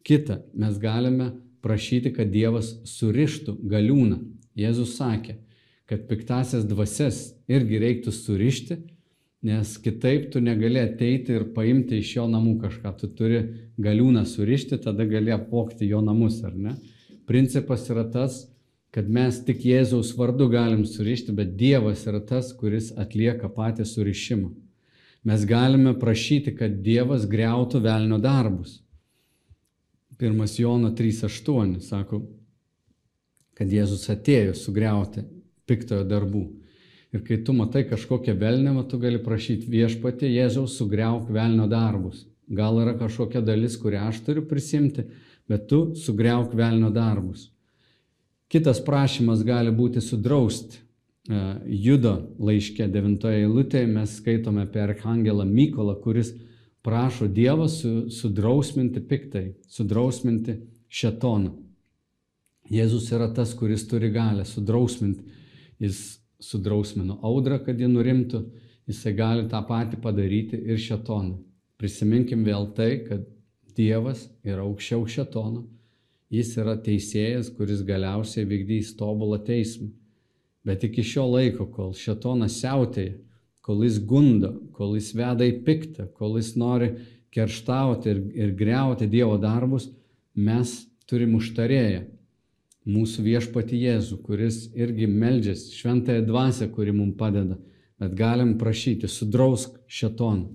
Kita, 0.03 0.41
mes 0.53 0.77
galime 0.79 1.31
prašyti, 1.63 2.13
kad 2.13 2.31
Dievas 2.31 2.73
surištų 2.89 3.57
galiūną. 3.69 4.19
Jėzus 4.57 4.97
sakė, 4.97 5.37
kad 5.89 6.07
piktasias 6.09 6.65
dvasias 6.69 7.31
irgi 7.49 7.79
reiktų 7.81 8.13
surišti, 8.13 8.77
nes 9.43 9.75
kitaip 9.83 10.29
tu 10.31 10.39
negali 10.41 10.79
ateiti 10.79 11.35
ir 11.35 11.49
paimti 11.55 11.99
iš 11.99 12.15
jo 12.15 12.27
namų 12.31 12.55
kažką. 12.61 12.93
Tu 12.99 13.09
turi 13.17 13.41
galiūną 13.83 14.23
surišti, 14.27 14.79
tada 14.85 15.05
gali 15.09 15.33
apokti 15.35 15.89
jo 15.89 15.99
namus, 16.01 16.39
ar 16.47 16.55
ne? 16.55 16.77
Principas 17.27 17.83
yra 17.91 18.05
tas, 18.11 18.45
kad 18.93 19.09
mes 19.09 19.39
tik 19.43 19.65
Jėzaus 19.65 20.13
vardu 20.15 20.47
galim 20.51 20.85
surišti, 20.87 21.35
bet 21.35 21.55
Dievas 21.59 22.05
yra 22.07 22.21
tas, 22.23 22.53
kuris 22.55 22.91
atlieka 22.95 23.49
patį 23.51 23.87
surišimą. 23.89 24.51
Mes 25.23 25.45
galime 25.47 25.95
prašyti, 25.99 26.55
kad 26.55 26.81
Dievas 26.83 27.27
greutų 27.27 27.81
velnio 27.83 28.19
darbus. 28.23 28.81
Pirmas 30.19 30.57
Jono 30.59 30.91
3.8 30.95 31.79
sako, 31.83 32.21
kad 33.57 33.71
Jėzus 33.71 34.05
atėjo 34.11 34.53
sugriauti 34.55 35.23
piktojo 35.67 36.03
darbų. 36.07 36.43
Ir 37.13 37.21
kai 37.21 37.37
tu 37.45 37.53
matai 37.53 37.83
kažkokią 37.85 38.33
velnėmą, 38.41 38.87
tu 38.89 38.97
gali 38.97 39.19
prašyti 39.21 39.69
viešpatį 39.69 40.31
Jėzaus 40.33 40.77
sugriauk 40.79 41.29
velnio 41.29 41.67
darbus. 41.69 42.23
Gal 42.49 42.79
yra 42.81 42.95
kažkokia 42.97 43.43
dalis, 43.45 43.77
kurią 43.77 44.07
aš 44.09 44.23
turiu 44.25 44.43
prisimti, 44.49 45.05
bet 45.49 45.67
tu 45.69 45.93
sugriauk 45.95 46.55
velnio 46.57 46.89
darbus. 46.93 47.51
Kitas 48.49 48.81
prašymas 48.85 49.43
gali 49.45 49.71
būti 49.73 50.01
sudrausti. 50.01 50.81
E, 51.29 51.43
Judo 51.85 52.15
laiške 52.41 52.89
9 52.91 53.29
eilutėje 53.29 53.87
mes 53.93 54.17
skaitome 54.19 54.65
apie 54.65 54.81
Arhangelą 54.83 55.45
Mykolą, 55.47 55.95
kuris 56.01 56.33
prašo 56.83 57.29
Dievą 57.29 57.69
su, 57.71 58.09
sudrausminti 58.11 59.05
piktai, 59.07 59.45
sudrausminti 59.69 60.57
šetoną. 60.89 61.53
Jėzus 62.73 63.07
yra 63.13 63.29
tas, 63.35 63.53
kuris 63.53 63.85
turi 63.87 64.09
galę 64.11 64.45
sudrausminti. 64.49 65.23
Jis 65.81 66.22
sudrausmino 66.43 67.19
audrą, 67.25 67.59
kad 67.65 67.79
ji 67.79 67.89
nurimtų, 67.89 68.43
jisai 68.89 69.13
gali 69.17 69.47
tą 69.51 69.61
patį 69.67 69.99
padaryti 70.03 70.59
ir 70.59 70.81
šetoną. 70.81 71.37
Prisiminkim 71.79 72.43
vėl 72.47 72.69
tai, 72.77 72.91
kad 73.07 73.25
Dievas 73.73 74.27
yra 74.45 74.61
aukščiau 74.67 75.07
šetono, 75.09 75.63
jis 76.33 76.51
yra 76.61 76.75
teisėjas, 76.77 77.49
kuris 77.57 77.81
galiausiai 77.87 78.45
vykdys 78.49 78.93
tobulą 78.99 79.39
teismą. 79.45 79.89
Bet 80.63 80.85
iki 80.85 81.03
šio 81.03 81.25
laiko, 81.31 81.65
kol 81.73 81.91
šetonas 81.97 82.59
siautėja, 82.61 83.17
kol 83.65 83.83
jis 83.83 83.97
gundo, 84.07 84.53
kol 84.75 84.95
jis 84.97 85.11
veda 85.17 85.47
į 85.47 85.57
piktą, 85.65 86.07
kol 86.15 86.37
jis 86.37 86.53
nori 86.59 86.93
kerštauti 87.33 88.11
ir, 88.11 88.21
ir 88.37 88.53
greuti 88.59 89.09
Dievo 89.09 89.39
darbus, 89.41 89.89
mes 90.35 90.83
turim 91.09 91.35
užtarėję 91.39 92.03
mūsų 92.89 93.23
viešpati 93.23 93.79
Jėzų, 93.79 94.19
kuris 94.25 94.65
irgi 94.75 95.07
meldžiasi, 95.07 95.75
šventąją 95.77 96.25
dvasę, 96.27 96.67
kuri 96.73 96.93
mums 96.95 97.17
padeda, 97.19 97.57
bet 97.99 98.15
galim 98.19 98.57
prašyti, 98.59 99.07
sudrausk 99.07 99.77
šetoną. 99.87 100.49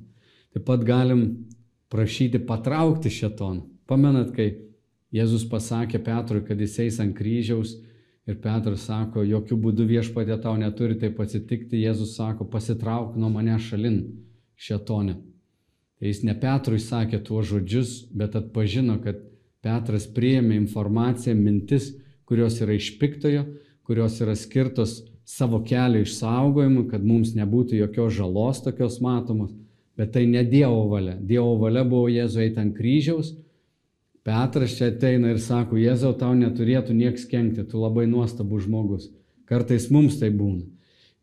Taip 0.53 0.65
pat 0.69 0.85
galim 0.85 1.25
prašyti 1.93 2.41
patraukti 2.45 3.13
šetoną. 3.13 3.65
Pamenat, 3.89 4.35
kai 4.37 4.51
Jėzus 5.15 5.47
pasakė 5.49 6.03
Petrui, 6.05 6.43
kad 6.45 6.61
jis 6.61 6.77
eis 6.85 6.99
ant 7.01 7.17
kryžiaus 7.17 7.79
ir 8.29 8.37
Petras 8.45 8.85
sako, 8.91 9.23
jokių 9.25 9.57
būdų 9.63 9.87
viešpatė 9.89 10.37
tau 10.43 10.53
neturi 10.61 10.99
taip 11.01 11.21
atsitikti, 11.25 11.81
Jėzus 11.81 12.13
sako, 12.19 12.45
pasitrauk 12.53 13.17
nuo 13.17 13.31
mane 13.33 13.57
šalin 13.57 14.03
šetonė. 14.59 15.17
Tai 15.99 16.13
jis 16.13 16.21
ne 16.29 16.35
Petrui 16.39 16.79
sakė 16.83 17.23
tuos 17.25 17.49
žodžius, 17.49 17.95
bet 18.13 18.37
atpažino, 18.37 18.99
kad 19.03 19.25
Petras 19.65 20.05
priėmė 20.15 20.59
informaciją, 20.61 21.35
mintis, 21.35 21.89
kurios 22.29 22.61
yra 22.61 22.77
iš 22.77 22.93
piktojo, 23.01 23.47
kurios 23.89 24.21
yra 24.21 24.37
skirtos 24.37 25.01
savo 25.29 25.63
kelio 25.65 26.03
išsaugojimui, 26.05 26.87
kad 26.91 27.05
mums 27.05 27.35
nebūtų 27.37 27.81
jokios 27.83 28.15
žalos 28.17 28.63
tokios 28.65 28.99
matomos, 29.05 29.53
bet 29.97 30.13
tai 30.15 30.27
ne 30.29 30.45
Dievo 30.45 30.87
valia. 30.93 31.17
Dievo 31.17 31.57
valia 31.61 31.85
buvo 31.89 32.09
Jėzui 32.13 32.47
eiti 32.47 32.61
ant 32.63 32.75
kryžiaus. 32.77 33.35
Petras 34.25 34.77
čia 34.77 34.91
ateina 34.93 35.33
ir 35.33 35.41
sako, 35.41 35.79
Jėzau, 35.81 36.13
tau 36.21 36.35
neturėtų 36.37 36.97
nieks 36.97 37.25
kenkti, 37.29 37.65
tu 37.65 37.81
labai 37.81 38.05
nuostabus 38.09 38.67
žmogus. 38.67 39.09
Kartais 39.49 39.89
mums 39.93 40.19
tai 40.21 40.29
būna. 40.29 40.67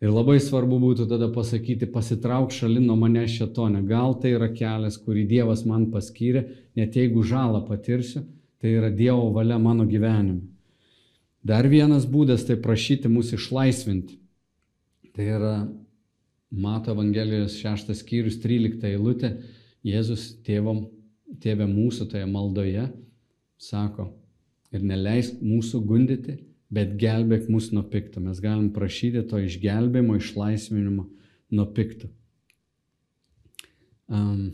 Ir 0.01 0.11
labai 0.11 0.39
svarbu 0.41 0.79
būtų 0.81 1.05
tada 1.09 1.29
pasakyti, 1.33 1.87
pasitrauk 1.89 2.53
šalin 2.53 2.85
nuo 2.89 2.97
manęs 2.99 3.37
šetonė. 3.37 3.85
Gal 3.89 4.17
tai 4.21 4.33
yra 4.39 4.49
kelias, 4.53 4.97
kurį 5.01 5.27
Dievas 5.29 5.63
man 5.69 5.87
paskyrė, 5.93 6.47
net 6.75 6.97
jeigu 6.97 7.23
žalą 7.25 7.61
patirsiu, 7.69 8.25
tai 8.61 8.73
yra 8.81 8.89
Dievo 8.93 9.29
valia 9.33 9.61
mano 9.61 9.85
gyvenime. 9.89 10.54
Dar 11.45 11.67
vienas 11.69 12.07
būdas 12.09 12.45
tai 12.47 12.57
prašyti 12.57 13.11
mūsų 13.11 13.37
išlaisvinti. 13.37 14.17
Tai 15.13 15.25
yra 15.37 15.55
Mato 16.49 16.93
Evangelijos 16.95 17.59
6 17.61 17.93
skyrius 17.99 18.39
13 18.41 18.89
eilutė. 18.89 19.35
Jėzus 19.85 20.31
tėvom, 20.45 20.87
tėvė 21.43 21.67
mūsų 21.69 22.09
toje 22.09 22.25
maldoje 22.25 22.87
sako, 23.61 24.09
ir 24.73 24.83
neleisk 24.83 25.37
mūsų 25.45 25.81
gundyti, 25.87 26.39
bet 26.73 26.95
gelbėk 26.99 27.45
mus 27.51 27.69
nuo 27.75 27.85
pikto. 27.87 28.23
Mes 28.23 28.41
galim 28.43 28.71
prašyti 28.73 29.23
to 29.29 29.39
išgelbėjimo, 29.45 30.17
išlaisvinimo 30.17 31.05
nuo 31.55 31.67
pikto. 31.77 32.09
Um, 34.09 34.51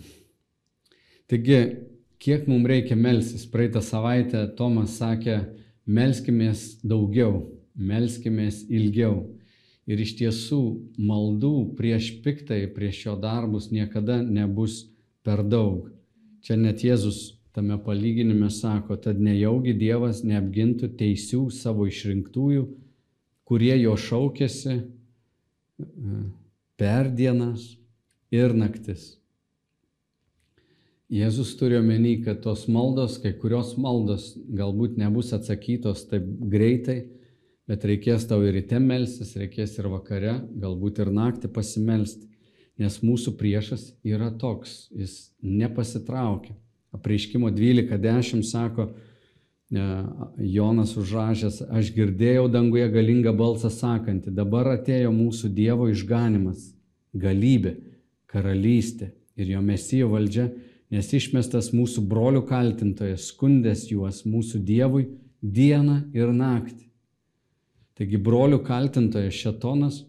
taigi, 1.31 1.61
kiek 2.21 2.47
mums 2.51 2.69
reikia 2.69 2.99
melsis? 2.99 3.47
Praeitą 3.49 3.81
savaitę 3.83 4.43
Tomas 4.59 4.99
sakė, 4.99 5.39
melskimės 5.85 6.81
daugiau, 6.83 7.47
melskimės 7.75 8.65
ilgiau. 8.69 9.25
Ir 9.89 10.01
iš 10.03 10.13
tiesų 10.19 10.61
maldų 11.01 11.73
prieš 11.77 12.11
piktai, 12.23 12.63
prieš 12.71 13.05
jo 13.07 13.15
darbus 13.19 13.71
niekada 13.73 14.21
nebus 14.21 14.85
per 15.25 15.41
daug. 15.43 15.89
Čia 16.41 16.57
net 16.57 16.83
Jėzus 16.85 17.41
tame 17.53 17.77
palyginime 17.81 18.49
sako, 18.53 18.95
tad 18.97 19.19
nejaugi 19.21 19.73
Dievas 19.77 20.23
neapgintų 20.23 20.93
teisių 20.97 21.47
savo 21.53 21.87
išrinktųjų, 21.89 22.67
kurie 23.45 23.73
jo 23.81 23.97
šaukėsi 23.97 24.77
per 26.79 27.09
dienas 27.13 27.73
ir 28.31 28.55
naktis. 28.55 29.20
Jėzus 31.11 31.57
turi 31.59 31.75
omeny, 31.75 32.21
kad 32.23 32.39
tos 32.39 32.69
maldos, 32.71 33.17
kai 33.19 33.33
kurios 33.35 33.73
maldos 33.75 34.29
galbūt 34.47 34.95
nebus 34.95 35.33
atsakytos 35.35 36.05
taip 36.07 36.23
greitai, 36.53 37.01
bet 37.67 37.83
reikės 37.83 38.23
tau 38.29 38.39
ir 38.47 38.55
ryte 38.55 38.79
melstis, 38.79 39.33
reikės 39.35 39.75
ir 39.75 39.89
vakare, 39.91 40.37
galbūt 40.63 41.03
ir 41.03 41.11
naktį 41.11 41.51
pasimelsti, 41.51 42.29
nes 42.79 43.01
mūsų 43.03 43.35
priešas 43.35 43.89
yra 44.07 44.31
toks, 44.39 44.87
jis 44.95 45.33
nepasitraukia. 45.43 46.55
Apreiškimo 46.95 47.51
12.10 47.51 48.47
sako, 48.47 48.93
Jonas 49.71 50.97
užrašęs, 50.99 51.61
aš 51.71 51.91
girdėjau 51.95 52.47
danguje 52.51 52.87
galingą 52.91 53.35
balsą 53.35 53.67
sakantį, 53.71 54.31
dabar 54.35 54.77
atėjo 54.77 55.11
mūsų 55.15 55.51
Dievo 55.55 55.91
išganimas, 55.91 56.71
galybė, 57.11 57.77
karalystė 58.31 59.13
ir 59.39 59.57
jo 59.57 59.61
mesijo 59.63 60.11
valdžia, 60.11 60.49
nes 60.91 61.09
išmestas 61.15 61.71
mūsų 61.73 62.03
brolių 62.11 62.43
kaltintojas, 62.49 63.29
skundęs 63.31 63.87
juos 63.91 64.23
mūsų 64.27 64.61
Dievui 64.67 65.07
dieną 65.41 66.01
ir 66.13 66.33
naktį. 66.35 66.89
Taigi 67.97 68.19
brolių 68.21 68.61
kaltintojas 68.65 69.37
Šetonas, 69.37 70.01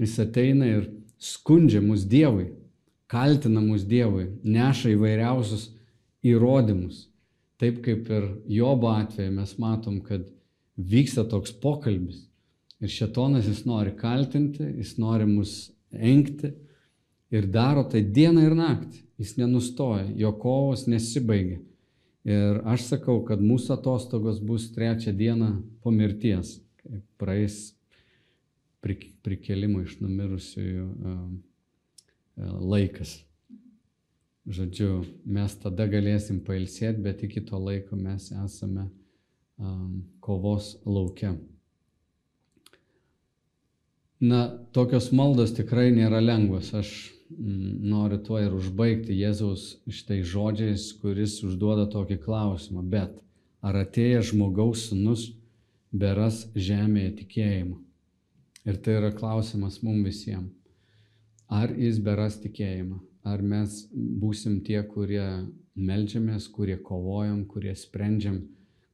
jis 0.00 0.18
ateina 0.22 0.66
ir 0.68 0.88
skundžia 1.22 1.82
mus 1.84 2.04
Dievui, 2.08 2.50
kaltina 3.10 3.62
mus 3.62 3.86
Dievui, 3.86 4.30
neša 4.42 4.94
įvairiausius 4.96 5.70
įrodymus. 6.26 7.06
Taip 7.56 7.80
kaip 7.84 8.08
ir 8.12 8.26
Jobo 8.52 8.90
atveju 8.92 9.32
mes 9.32 9.54
matom, 9.62 10.00
kad 10.04 10.26
vyksta 10.76 11.24
toks 11.28 11.54
pokalbis. 11.62 12.26
Ir 12.82 12.92
šetonas 12.92 13.46
jis 13.48 13.62
nori 13.64 13.94
kaltinti, 13.96 14.66
jis 14.76 14.98
nori 15.00 15.24
mus 15.28 15.70
engti 15.92 16.50
ir 17.30 17.48
daro 17.50 17.84
tai 17.90 18.02
dieną 18.02 18.44
ir 18.46 18.56
naktį. 18.58 19.02
Jis 19.16 19.36
nenustoja, 19.40 20.04
jo 20.12 20.32
kovos 20.36 20.84
nesibaigia. 20.90 21.62
Ir 22.26 22.58
aš 22.66 22.88
sakau, 22.90 23.20
kad 23.24 23.40
mūsų 23.40 23.76
atostogos 23.76 24.40
bus 24.42 24.66
trečią 24.74 25.14
dieną 25.16 25.50
po 25.82 25.92
mirties, 25.94 26.56
kai 26.82 27.00
praeis 27.20 27.70
prikelimo 29.24 29.84
iš 29.86 29.96
numirusiųjų 30.02 30.88
laikas. 32.66 33.16
Žodžiu, 34.46 34.90
mes 35.26 35.54
tada 35.58 35.88
galėsim 35.90 36.38
pailsėti, 36.46 37.02
bet 37.02 37.24
iki 37.26 37.42
to 37.48 37.58
laiko 37.58 37.96
mes 37.98 38.28
esame 38.44 38.84
um, 39.58 40.04
kovos 40.22 40.76
laukia. 40.86 41.32
Na, 44.22 44.46
tokios 44.72 45.10
maldos 45.12 45.50
tikrai 45.56 45.90
nėra 45.90 46.22
lengvos. 46.22 46.70
Aš 46.78 47.15
noriu 47.30 48.18
tuo 48.22 48.40
ir 48.42 48.54
užbaigti 48.54 49.16
Jėzaus 49.16 49.66
šitai 49.88 50.20
žodžiais, 50.26 50.90
kuris 51.00 51.40
užduoda 51.46 51.88
tokį 51.92 52.20
klausimą. 52.22 52.84
Bet 52.84 53.16
ar 53.62 53.80
atėjęs 53.82 54.30
žmogaus 54.32 54.88
sunus 54.90 55.30
beras 55.92 56.44
žemėje 56.54 57.16
tikėjimą? 57.22 57.80
Ir 58.66 58.78
tai 58.82 58.98
yra 59.00 59.12
klausimas 59.14 59.82
mums 59.82 60.06
visiems. 60.08 60.54
Ar 61.46 61.70
jis 61.78 62.00
beras 62.02 62.40
tikėjimą? 62.42 62.98
ar 63.26 63.42
mes 63.42 63.80
būsim 63.92 64.60
tie, 64.66 64.78
kurie 64.86 65.24
melžiamės, 65.74 66.46
kurie 66.52 66.76
kovojam, 66.82 67.42
kurie 67.50 67.74
sprendžiam 67.76 68.40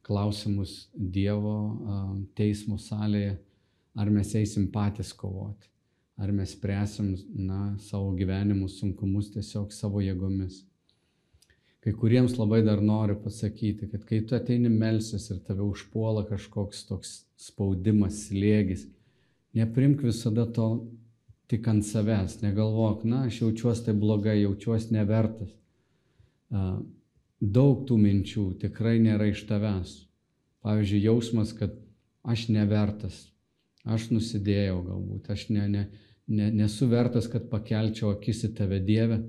klausimus 0.03 0.89
Dievo 0.93 1.57
teismo 2.37 2.79
salėje, 2.81 3.37
ar 3.95 4.09
mes 4.09 4.33
eisim 4.35 4.67
patys 4.73 5.13
kovoti, 5.15 5.69
ar 6.17 6.31
mes 6.31 6.53
spręsim 6.53 7.15
na, 7.35 7.75
savo 7.79 8.11
gyvenimo 8.17 8.69
sunkumus 8.69 9.31
tiesiog 9.33 9.73
savo 9.73 10.01
jėgomis. 10.03 10.61
Kai 11.83 11.91
kuriems 11.99 12.37
labai 12.39 12.61
dar 12.63 12.79
noriu 12.79 13.17
pasakyti, 13.19 13.89
kad 13.91 14.05
kai 14.07 14.21
tu 14.23 14.37
ateini 14.37 14.69
melsis 14.71 15.27
ir 15.33 15.41
tave 15.43 15.65
užpuola 15.65 16.23
kažkoks 16.29 16.85
toks 16.87 17.15
spaudimas, 17.35 18.21
slėgis, 18.29 18.85
neprimk 19.57 20.05
visada 20.05 20.45
to 20.47 20.69
tik 21.51 21.67
ant 21.67 21.83
savęs, 21.85 22.39
negalvok, 22.45 23.03
na, 23.03 23.25
aš 23.27 23.41
jaučiuosi 23.41 23.89
tai 23.89 23.97
blogai, 23.99 24.37
jaučiuosi 24.45 24.95
nevertas. 24.95 25.51
Daug 27.43 27.83
tų 27.89 27.99
minčių 27.99 28.45
tikrai 28.61 28.95
nėra 29.03 29.27
iš 29.33 29.43
tavęs. 29.49 29.97
Pavyzdžiui, 30.63 31.03
jausmas, 31.03 31.51
kad 31.57 31.75
aš 32.23 32.47
nevertas, 32.55 33.17
aš 33.83 34.09
nusidėjau 34.11 34.79
galbūt, 34.87 35.29
aš 35.33 35.47
ne, 35.49 35.67
ne, 35.67 35.83
ne, 36.27 36.49
nesu 36.51 36.87
vertas, 36.91 37.27
kad 37.31 37.49
pakelčiau 37.51 38.13
akis 38.13 38.45
į 38.47 38.53
tave 38.57 38.79
Dievę. 38.83 39.21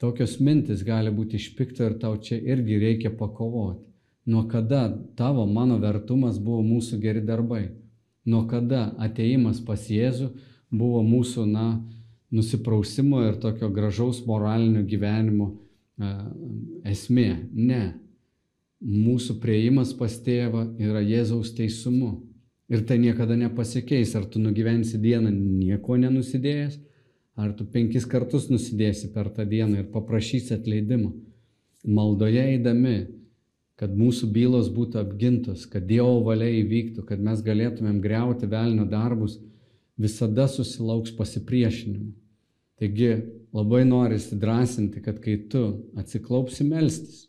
Tokios 0.00 0.38
mintis 0.40 0.82
gali 0.86 1.12
būti 1.12 1.36
išpikta 1.36 1.90
ir 1.90 1.98
tau 2.00 2.16
čia 2.16 2.38
irgi 2.40 2.78
reikia 2.80 3.12
pakovoti. 3.12 3.84
Nuo 4.30 4.46
kada 4.48 4.86
tavo, 5.16 5.44
mano 5.46 5.76
vertumas 5.80 6.38
buvo 6.40 6.62
mūsų 6.64 7.00
geri 7.02 7.20
darbai? 7.24 7.70
Nuo 8.24 8.46
kada 8.48 8.90
ateimas 9.00 9.60
pas 9.64 9.88
Jėzų 9.90 10.30
buvo 10.70 11.02
mūsų, 11.04 11.46
na, 11.50 11.66
nusiprausimo 12.30 13.22
ir 13.26 13.40
tokio 13.40 13.68
gražaus 13.74 14.22
moralinio 14.26 14.84
gyvenimo 14.86 15.50
e, 15.50 16.10
esmė. 16.92 17.30
Ne. 17.52 17.82
Mūsų 18.80 19.40
prieimas 19.42 19.92
pas 19.96 20.14
tėvą 20.24 20.70
yra 20.80 21.02
Jėzaus 21.04 21.52
teisumu. 21.56 22.29
Ir 22.70 22.84
tai 22.86 23.00
niekada 23.02 23.34
nepasikeis, 23.34 24.14
ar 24.14 24.28
tu 24.30 24.38
nugyvensi 24.38 24.98
dieną 25.02 25.32
nieko 25.34 25.96
nenusidėjęs, 25.98 26.76
ar 27.40 27.54
tu 27.58 27.66
penkis 27.66 28.06
kartus 28.06 28.46
nusidėsi 28.50 29.10
per 29.14 29.32
tą 29.34 29.46
dieną 29.48 29.80
ir 29.80 29.88
paprašysi 29.90 30.54
atleidimo. 30.54 31.10
Maldoje 31.82 32.44
eidami, 32.52 32.98
kad 33.80 33.94
mūsų 33.96 34.28
bylos 34.30 34.68
būtų 34.70 35.00
apgintos, 35.00 35.64
kad 35.66 35.86
Dievo 35.88 36.20
valia 36.26 36.50
įvyktų, 36.60 37.06
kad 37.08 37.22
mes 37.24 37.40
galėtumėm 37.42 37.98
greuti 38.04 38.46
velnio 38.50 38.84
darbus, 38.84 39.38
visada 40.00 40.46
susilauks 40.48 41.14
pasipriešinimo. 41.16 42.12
Taigi 42.80 43.10
labai 43.56 43.82
norisi 43.88 44.36
drąsinti, 44.40 45.02
kad 45.04 45.18
kai 45.24 45.38
tu 45.52 45.64
atsiklaupsi 46.00 46.64
melstis 46.68 47.26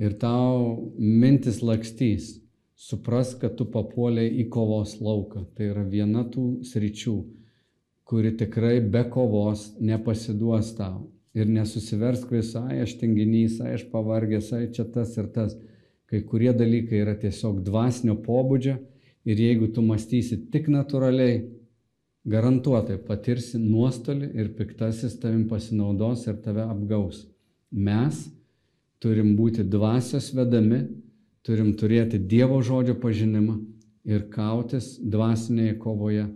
ir 0.00 0.14
tau 0.18 0.92
mintis 0.98 1.60
lakstys, 1.62 2.39
supras, 2.80 3.34
kad 3.36 3.58
tu 3.58 3.66
papuoliai 3.68 4.30
į 4.40 4.48
kovos 4.52 4.96
lauką. 5.04 5.44
Tai 5.56 5.70
yra 5.74 5.84
viena 5.84 6.24
tų 6.32 6.62
sričių, 6.64 7.16
kuri 8.08 8.32
tikrai 8.40 8.78
be 8.80 9.04
kovos 9.12 9.74
nepasiduos 9.80 10.72
tau. 10.78 11.10
Ir 11.36 11.46
nesusiversk 11.46 12.32
visai, 12.34 12.80
aš 12.82 12.96
tinginys, 12.98 13.60
aš 13.62 13.84
pavargęs, 13.92 14.48
ai 14.56 14.70
čia 14.74 14.88
tas 14.94 15.12
ir 15.20 15.28
tas. 15.34 15.54
Kai 16.10 16.24
kurie 16.26 16.50
dalykai 16.56 17.04
yra 17.04 17.14
tiesiog 17.20 17.60
dvasinio 17.68 18.16
pobūdžio 18.24 18.78
ir 19.28 19.42
jeigu 19.44 19.68
tu 19.76 19.84
mąstysi 19.86 20.40
tik 20.50 20.66
natūraliai, 20.72 21.44
garantuotai 22.26 22.96
patirsi 23.04 23.60
nuostolį 23.60 24.32
ir 24.40 24.50
piktasis 24.56 25.20
tavim 25.20 25.44
pasinaudos 25.52 26.26
ir 26.26 26.40
tave 26.42 26.64
apgaus. 26.64 27.28
Mes 27.70 28.24
turim 29.00 29.36
būti 29.38 29.62
dvasios 29.68 30.32
vedami, 30.34 30.82
turim 31.46 31.72
turėti 31.76 32.18
Dievo 32.18 32.60
žodžio 32.64 32.96
pažinimą 33.00 33.58
ir 34.08 34.26
kautis 34.32 34.94
dvasinėje 35.00 35.76
kovoje 35.80 36.26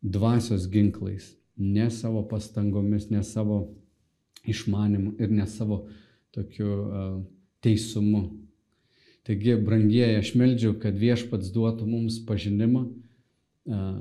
dvasios 0.00 0.66
ginklais, 0.70 1.34
ne 1.56 1.90
savo 1.92 2.22
pastangomis, 2.28 3.10
ne 3.10 3.22
savo 3.26 3.60
išmanimu 4.48 5.16
ir 5.20 5.30
ne 5.30 5.46
savo 5.46 5.84
tokiu 6.34 6.70
uh, 6.70 7.10
teisumu. 7.60 8.30
Taigi, 9.26 9.54
brangieji, 9.60 10.22
aš 10.22 10.32
meldžiu, 10.40 10.72
kad 10.80 10.96
viešpats 10.96 11.50
duotų 11.52 11.86
mums 11.86 12.16
pažinimą 12.26 12.86
uh, 12.86 14.00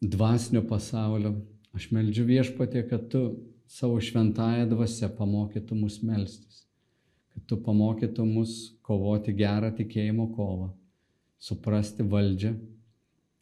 dvasinio 0.00 0.64
pasaulio. 0.66 1.36
Aš 1.76 1.90
meldžiu 1.92 2.24
viešpatė, 2.26 2.86
kad 2.88 3.10
tu 3.12 3.22
savo 3.68 4.00
šventąją 4.00 4.64
dvasę 4.70 5.10
pamokytų 5.18 5.76
mus 5.76 6.00
melstis 6.00 6.67
tu 7.46 7.58
pamokytum 7.62 8.32
mus 8.38 8.54
kovoti 8.82 9.34
gerą 9.36 9.70
tikėjimo 9.76 10.28
kovą, 10.34 10.70
suprasti 11.38 12.02
valdžią, 12.02 12.54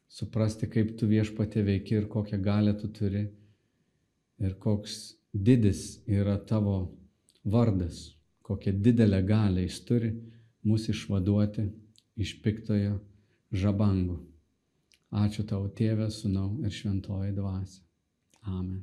suprasti, 0.08 0.68
kaip 0.70 0.96
tu 0.98 1.08
viešpatė 1.10 1.64
veiki 1.66 2.00
ir 2.00 2.08
kokią 2.12 2.40
galę 2.42 2.74
tu 2.80 2.90
turi 2.92 3.26
ir 4.38 4.54
koks 4.60 5.16
didis 5.32 6.02
yra 6.06 6.36
tavo 6.38 6.76
vardas, 7.44 8.16
kokią 8.42 8.74
didelę 8.82 9.22
galę 9.22 9.66
jis 9.66 9.80
turi 9.84 10.12
mus 10.66 10.88
išvaduoti 10.92 11.68
iš 12.16 12.38
piktojo 12.42 12.98
žabangų. 13.52 14.18
Ačiū 15.16 15.46
tau, 15.46 15.68
tėvė, 15.70 16.10
sunau 16.10 16.50
ir 16.66 16.74
šventoji 16.74 17.32
dvasia. 17.36 17.84
Amen. 18.46 18.82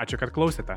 Ačiū, 0.00 0.18
kad 0.18 0.34
klausėte. 0.34 0.76